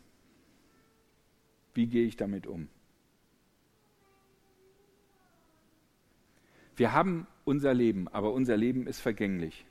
Wie 1.74 1.88
gehe 1.88 2.06
ich 2.06 2.16
damit 2.16 2.48
um? 2.48 2.70
Wir 6.76 6.94
haben 6.94 7.28
unser 7.44 7.74
Leben, 7.74 8.08
aber 8.08 8.34
unser 8.34 8.56
Leben 8.56 8.86
ist 8.88 9.00
vergänglich. 9.00 9.66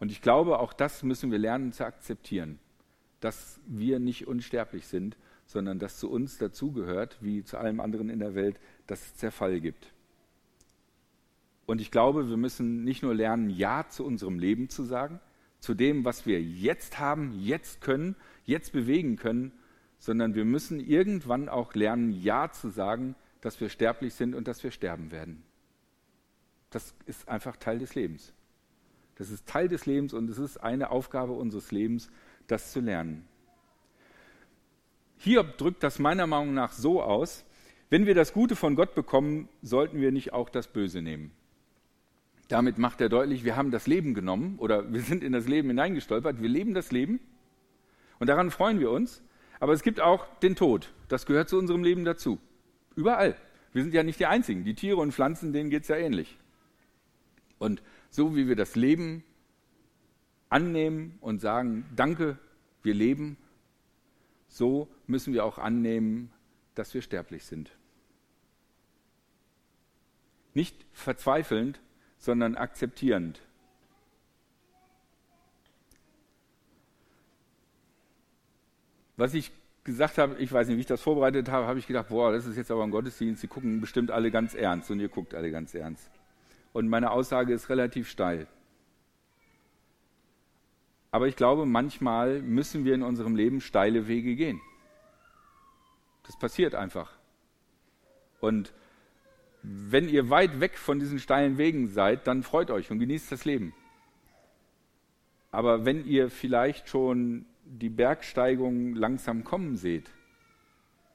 Und 0.00 0.10
ich 0.10 0.20
glaube, 0.20 0.58
auch 0.58 0.72
das 0.72 1.02
müssen 1.04 1.30
wir 1.30 1.38
lernen 1.38 1.72
zu 1.72 1.84
akzeptieren, 1.84 2.58
dass 3.20 3.60
wir 3.66 4.00
nicht 4.00 4.26
unsterblich 4.26 4.86
sind, 4.86 5.16
sondern 5.46 5.78
dass 5.78 5.98
zu 5.98 6.10
uns 6.10 6.38
dazugehört, 6.38 7.18
wie 7.20 7.44
zu 7.44 7.58
allem 7.58 7.80
anderen 7.80 8.08
in 8.08 8.18
der 8.18 8.34
Welt, 8.34 8.58
dass 8.86 9.02
es 9.02 9.16
Zerfall 9.16 9.60
gibt. 9.60 9.92
Und 11.66 11.80
ich 11.80 11.90
glaube, 11.90 12.28
wir 12.28 12.36
müssen 12.36 12.84
nicht 12.84 13.02
nur 13.02 13.14
lernen, 13.14 13.50
Ja 13.50 13.86
zu 13.88 14.04
unserem 14.04 14.38
Leben 14.38 14.68
zu 14.68 14.82
sagen, 14.82 15.20
zu 15.60 15.74
dem, 15.74 16.04
was 16.04 16.26
wir 16.26 16.42
jetzt 16.42 16.98
haben, 16.98 17.32
jetzt 17.40 17.80
können, 17.80 18.16
jetzt 18.44 18.72
bewegen 18.72 19.16
können, 19.16 19.52
sondern 19.98 20.34
wir 20.34 20.44
müssen 20.44 20.80
irgendwann 20.80 21.48
auch 21.48 21.74
lernen, 21.74 22.12
Ja 22.12 22.50
zu 22.50 22.68
sagen, 22.68 23.14
dass 23.40 23.60
wir 23.60 23.70
sterblich 23.70 24.14
sind 24.14 24.34
und 24.34 24.46
dass 24.46 24.62
wir 24.62 24.70
sterben 24.70 25.10
werden. 25.10 25.42
Das 26.70 26.94
ist 27.06 27.28
einfach 27.28 27.56
Teil 27.56 27.78
des 27.78 27.94
Lebens. 27.94 28.32
Das 29.16 29.30
ist 29.30 29.46
Teil 29.46 29.68
des 29.68 29.86
Lebens 29.86 30.12
und 30.12 30.28
es 30.28 30.38
ist 30.38 30.58
eine 30.58 30.90
Aufgabe 30.90 31.32
unseres 31.32 31.70
Lebens, 31.70 32.10
das 32.46 32.72
zu 32.72 32.80
lernen. 32.80 33.26
Hiob 35.24 35.58
drückt 35.58 35.82
das 35.82 35.98
meiner 35.98 36.26
Meinung 36.26 36.54
nach 36.54 36.72
so 36.72 37.02
aus, 37.02 37.44
wenn 37.90 38.06
wir 38.06 38.14
das 38.14 38.32
Gute 38.32 38.56
von 38.56 38.76
Gott 38.76 38.94
bekommen, 38.94 39.48
sollten 39.62 40.00
wir 40.00 40.12
nicht 40.12 40.32
auch 40.32 40.48
das 40.48 40.68
Böse 40.68 41.02
nehmen. 41.02 41.32
Damit 42.48 42.78
macht 42.78 43.00
er 43.00 43.08
deutlich, 43.08 43.44
wir 43.44 43.56
haben 43.56 43.70
das 43.70 43.86
Leben 43.86 44.14
genommen 44.14 44.58
oder 44.58 44.92
wir 44.92 45.00
sind 45.00 45.24
in 45.24 45.32
das 45.32 45.48
Leben 45.48 45.68
hineingestolpert, 45.68 46.42
wir 46.42 46.48
leben 46.48 46.74
das 46.74 46.92
Leben 46.92 47.20
und 48.18 48.26
daran 48.26 48.50
freuen 48.50 48.80
wir 48.80 48.90
uns. 48.90 49.22
Aber 49.60 49.72
es 49.72 49.82
gibt 49.82 50.00
auch 50.00 50.26
den 50.40 50.56
Tod, 50.56 50.92
das 51.08 51.24
gehört 51.24 51.48
zu 51.48 51.56
unserem 51.58 51.82
Leben 51.82 52.04
dazu. 52.04 52.38
Überall. 52.96 53.36
Wir 53.72 53.82
sind 53.82 53.94
ja 53.94 54.02
nicht 54.02 54.20
die 54.20 54.26
Einzigen. 54.26 54.64
Die 54.64 54.74
Tiere 54.74 54.98
und 54.98 55.12
Pflanzen, 55.12 55.52
denen 55.52 55.70
geht 55.70 55.82
es 55.82 55.88
ja 55.88 55.96
ähnlich. 55.96 56.38
Und 57.58 57.82
so 58.10 58.36
wie 58.36 58.46
wir 58.46 58.56
das 58.56 58.76
Leben 58.76 59.24
annehmen 60.48 61.18
und 61.20 61.40
sagen, 61.40 61.84
danke, 61.96 62.38
wir 62.82 62.94
leben, 62.94 63.36
so 64.54 64.88
müssen 65.08 65.34
wir 65.34 65.44
auch 65.44 65.58
annehmen, 65.58 66.30
dass 66.76 66.94
wir 66.94 67.02
sterblich 67.02 67.44
sind. 67.44 67.72
Nicht 70.54 70.86
verzweifelnd, 70.92 71.80
sondern 72.18 72.54
akzeptierend. 72.54 73.42
Was 79.16 79.34
ich 79.34 79.50
gesagt 79.82 80.18
habe, 80.18 80.36
ich 80.38 80.52
weiß 80.52 80.68
nicht, 80.68 80.76
wie 80.76 80.82
ich 80.82 80.86
das 80.86 81.02
vorbereitet 81.02 81.48
habe, 81.48 81.66
habe 81.66 81.80
ich 81.80 81.88
gedacht, 81.88 82.08
boah, 82.10 82.30
das 82.30 82.46
ist 82.46 82.56
jetzt 82.56 82.70
aber 82.70 82.84
ein 82.84 82.92
Gottesdienst, 82.92 83.42
die 83.42 83.48
gucken 83.48 83.80
bestimmt 83.80 84.12
alle 84.12 84.30
ganz 84.30 84.54
ernst 84.54 84.88
und 84.88 85.00
ihr 85.00 85.08
guckt 85.08 85.34
alle 85.34 85.50
ganz 85.50 85.74
ernst. 85.74 86.08
Und 86.72 86.88
meine 86.88 87.10
Aussage 87.10 87.52
ist 87.52 87.70
relativ 87.70 88.08
steil. 88.08 88.46
Aber 91.14 91.28
ich 91.28 91.36
glaube, 91.36 91.64
manchmal 91.64 92.42
müssen 92.42 92.84
wir 92.84 92.92
in 92.92 93.04
unserem 93.04 93.36
Leben 93.36 93.60
steile 93.60 94.08
Wege 94.08 94.34
gehen. 94.34 94.60
Das 96.24 96.36
passiert 96.36 96.74
einfach. 96.74 97.12
Und 98.40 98.74
wenn 99.62 100.08
ihr 100.08 100.28
weit 100.28 100.58
weg 100.58 100.76
von 100.76 100.98
diesen 100.98 101.20
steilen 101.20 101.56
Wegen 101.56 101.86
seid, 101.86 102.26
dann 102.26 102.42
freut 102.42 102.68
euch 102.72 102.90
und 102.90 102.98
genießt 102.98 103.30
das 103.30 103.44
Leben. 103.44 103.72
Aber 105.52 105.84
wenn 105.84 106.04
ihr 106.04 106.30
vielleicht 106.30 106.88
schon 106.88 107.46
die 107.64 107.90
Bergsteigung 107.90 108.96
langsam 108.96 109.44
kommen 109.44 109.76
seht, 109.76 110.10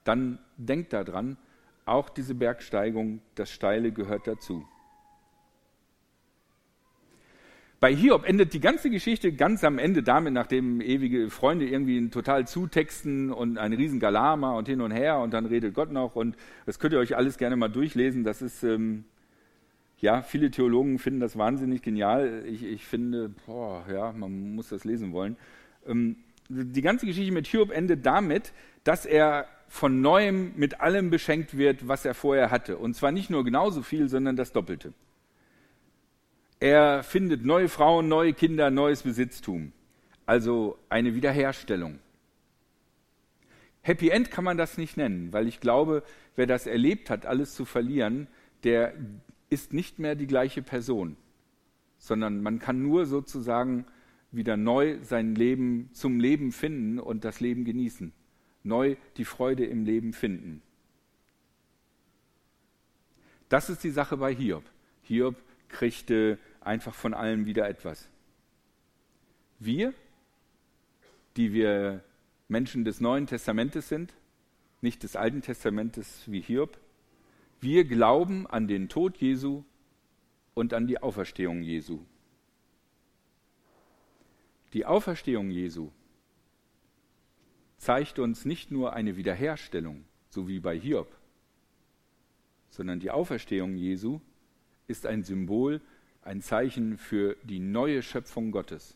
dann 0.06 0.40
denkt 0.56 0.94
daran, 0.94 1.36
auch 1.84 2.08
diese 2.08 2.36
Bergsteigung, 2.36 3.22
das 3.36 3.52
Steile 3.52 3.92
gehört 3.92 4.28
dazu. 4.28 4.66
Bei 7.80 7.96
Hiob 7.96 8.28
endet 8.28 8.54
die 8.54 8.60
ganze 8.60 8.90
Geschichte 8.90 9.32
ganz 9.32 9.64
am 9.64 9.78
Ende 9.78 10.04
damit, 10.04 10.34
nachdem 10.34 10.82
ewige 10.82 11.30
Freunde 11.30 11.66
irgendwie 11.66 12.10
total 12.10 12.46
zutexten 12.46 13.32
und 13.32 13.58
ein 13.58 13.72
riesen 13.72 14.02
Galama 14.02 14.58
und 14.58 14.68
hin 14.68 14.82
und 14.82 14.92
her 14.92 15.20
und 15.20 15.34
dann 15.34 15.46
redet 15.46 15.74
Gott 15.74 15.92
noch 15.92 16.16
und 16.16 16.36
das 16.66 16.80
könnt 16.80 16.94
ihr 16.94 17.00
euch 17.00 17.16
alles 17.16 17.38
gerne 17.38 17.56
mal 17.56 17.70
durchlesen. 17.70 18.26
Das 18.26 18.42
ist, 18.42 18.64
ähm, 18.64 19.06
ja, 20.00 20.22
viele 20.22 20.52
Theologen 20.52 21.00
finden 21.00 21.22
das 21.22 21.38
wahnsinnig 21.38 21.82
genial. 21.82 22.44
Ich, 22.48 22.64
ich 22.64 22.86
finde, 22.86 23.32
boah, 23.46 23.86
ja, 23.90 24.12
man 24.12 24.56
muss 24.56 24.70
das 24.70 24.84
lesen 24.84 25.14
wollen. 25.14 25.38
Ähm, 25.88 26.18
die 26.50 26.82
ganze 26.82 27.06
Geschichte 27.06 27.32
mit 27.32 27.48
Hiob 27.48 27.72
endet 27.72 28.06
damit, 28.06 28.52
dass 28.84 29.06
er 29.06 29.46
von 29.70 30.02
neuem 30.02 30.52
mit 30.58 30.82
allem 30.82 31.12
beschenkt 31.12 31.58
wird, 31.58 31.88
was 31.88 32.04
er 32.04 32.14
vorher 32.14 32.52
hatte. 32.52 32.78
Und 32.78 32.96
zwar 32.96 33.14
nicht 33.14 33.30
nur 33.30 33.46
genauso 33.46 33.84
viel, 33.84 34.10
sondern 34.10 34.36
das 34.36 34.52
Doppelte. 34.52 34.94
Er 36.60 37.04
findet 37.04 37.46
neue 37.46 37.70
Frauen, 37.70 38.10
neue 38.10 38.34
Kinder, 38.34 38.70
neues 38.70 39.04
Besitztum. 39.04 39.72
Also 40.26 40.78
eine 40.90 41.16
Wiederherstellung. 41.16 42.00
Happy 43.82 44.10
End 44.10 44.30
kann 44.30 44.44
man 44.44 44.58
das 44.58 44.78
nicht 44.78 44.98
nennen, 44.98 45.32
weil 45.32 45.48
ich 45.48 45.62
glaube, 45.62 46.04
wer 46.36 46.48
das 46.48 46.68
erlebt 46.68 47.10
hat, 47.10 47.26
alles 47.26 47.56
zu 47.56 47.64
verlieren, 47.64 48.28
der 48.64 48.94
ist 49.50 49.74
nicht 49.74 50.00
mehr 50.00 50.16
die 50.16 50.28
gleiche 50.28 50.62
Person, 50.62 51.16
sondern 51.98 52.44
man 52.44 52.60
kann 52.60 52.84
nur 52.84 53.06
sozusagen 53.06 53.86
wieder 54.32 54.58
neu 54.58 55.00
sein 55.02 55.34
Leben 55.36 55.90
zum 55.94 56.20
Leben 56.20 56.52
finden 56.52 57.00
und 57.00 57.24
das 57.24 57.40
Leben 57.40 57.64
genießen. 57.64 58.12
Neu 58.64 58.98
die 59.18 59.26
Freude 59.26 59.66
im 59.66 59.86
Leben 59.86 60.14
finden. 60.14 60.62
Das 63.48 63.70
ist 63.70 63.84
die 63.84 63.90
Sache 63.90 64.18
bei 64.18 64.36
Hiob. 64.36 64.66
Hiob 65.02 65.36
kriegte 65.70 66.38
einfach 66.62 66.94
von 66.94 67.14
allem 67.14 67.46
wieder 67.46 67.68
etwas. 67.68 68.10
Wir, 69.60 69.94
die 71.38 71.54
wir 71.54 72.04
Menschen 72.48 72.84
des 72.84 73.00
Neuen 73.00 73.28
Testamentes 73.28 73.88
sind, 73.88 74.14
nicht 74.82 75.04
des 75.04 75.16
Alten 75.16 75.42
Testamentes 75.42 76.24
wie 76.26 76.42
Hiob, 76.42 76.78
wir 77.62 77.86
glauben 77.86 78.48
an 78.48 78.68
den 78.68 78.90
Tod 78.90 79.18
Jesu 79.18 79.64
und 80.54 80.74
an 80.74 80.88
die 80.88 81.02
Auferstehung 81.02 81.62
Jesu. 81.62 82.00
Die 84.74 84.86
Auferstehung 84.86 85.50
Jesu 85.52 85.92
zeigt 87.78 88.20
uns 88.20 88.46
nicht 88.46 88.72
nur 88.72 88.94
eine 88.94 89.18
Wiederherstellung, 89.18 90.06
so 90.30 90.48
wie 90.48 90.60
bei 90.60 90.78
Hiob, 90.78 91.14
sondern 92.70 93.00
die 93.00 93.12
Auferstehung 93.12 93.76
Jesu 93.76 94.22
ist 94.90 95.06
ein 95.06 95.24
Symbol 95.24 95.82
ein 96.22 96.42
Zeichen 96.42 96.98
für 96.98 97.36
die 97.44 97.60
neue 97.60 98.02
Schöpfung 98.02 98.52
Gottes. 98.52 98.96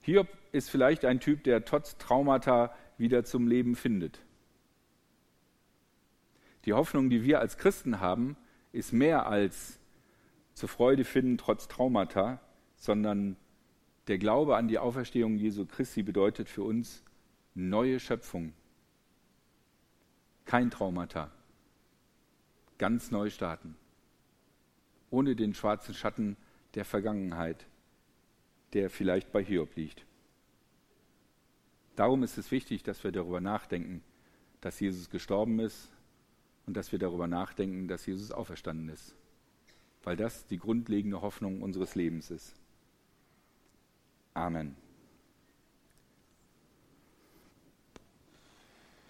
Hiob 0.00 0.28
ist 0.52 0.70
vielleicht 0.70 1.04
ein 1.04 1.20
Typ, 1.20 1.44
der 1.44 1.64
trotz 1.64 1.98
Traumata 1.98 2.74
wieder 2.98 3.24
zum 3.24 3.46
Leben 3.46 3.76
findet. 3.76 4.20
Die 6.64 6.72
Hoffnung, 6.72 7.10
die 7.10 7.24
wir 7.24 7.40
als 7.40 7.58
Christen 7.58 8.00
haben, 8.00 8.36
ist 8.72 8.92
mehr 8.92 9.26
als 9.26 9.78
zur 10.54 10.68
Freude 10.68 11.04
finden 11.04 11.38
trotz 11.38 11.68
Traumata, 11.68 12.40
sondern 12.76 13.36
der 14.06 14.18
Glaube 14.18 14.56
an 14.56 14.68
die 14.68 14.78
Auferstehung 14.78 15.36
Jesu 15.36 15.66
Christi 15.66 16.02
bedeutet 16.02 16.48
für 16.48 16.62
uns 16.62 17.02
neue 17.54 18.00
Schöpfung. 18.00 18.52
Kein 20.44 20.70
Traumata. 20.70 21.30
Ganz 22.78 23.10
neu 23.10 23.30
starten 23.30 23.76
ohne 25.12 25.36
den 25.36 25.54
schwarzen 25.54 25.94
Schatten 25.94 26.36
der 26.74 26.84
Vergangenheit, 26.84 27.66
der 28.72 28.88
vielleicht 28.88 29.30
bei 29.30 29.44
Hiob 29.44 29.76
liegt. 29.76 30.04
Darum 31.94 32.22
ist 32.22 32.38
es 32.38 32.50
wichtig, 32.50 32.82
dass 32.82 33.04
wir 33.04 33.12
darüber 33.12 33.40
nachdenken, 33.40 34.02
dass 34.62 34.80
Jesus 34.80 35.10
gestorben 35.10 35.60
ist 35.60 35.90
und 36.66 36.76
dass 36.76 36.90
wir 36.90 36.98
darüber 36.98 37.28
nachdenken, 37.28 37.88
dass 37.88 38.06
Jesus 38.06 38.32
auferstanden 38.32 38.88
ist, 38.88 39.14
weil 40.02 40.16
das 40.16 40.46
die 40.46 40.58
grundlegende 40.58 41.20
Hoffnung 41.20 41.60
unseres 41.60 41.94
Lebens 41.94 42.30
ist. 42.30 42.54
Amen. 44.32 44.81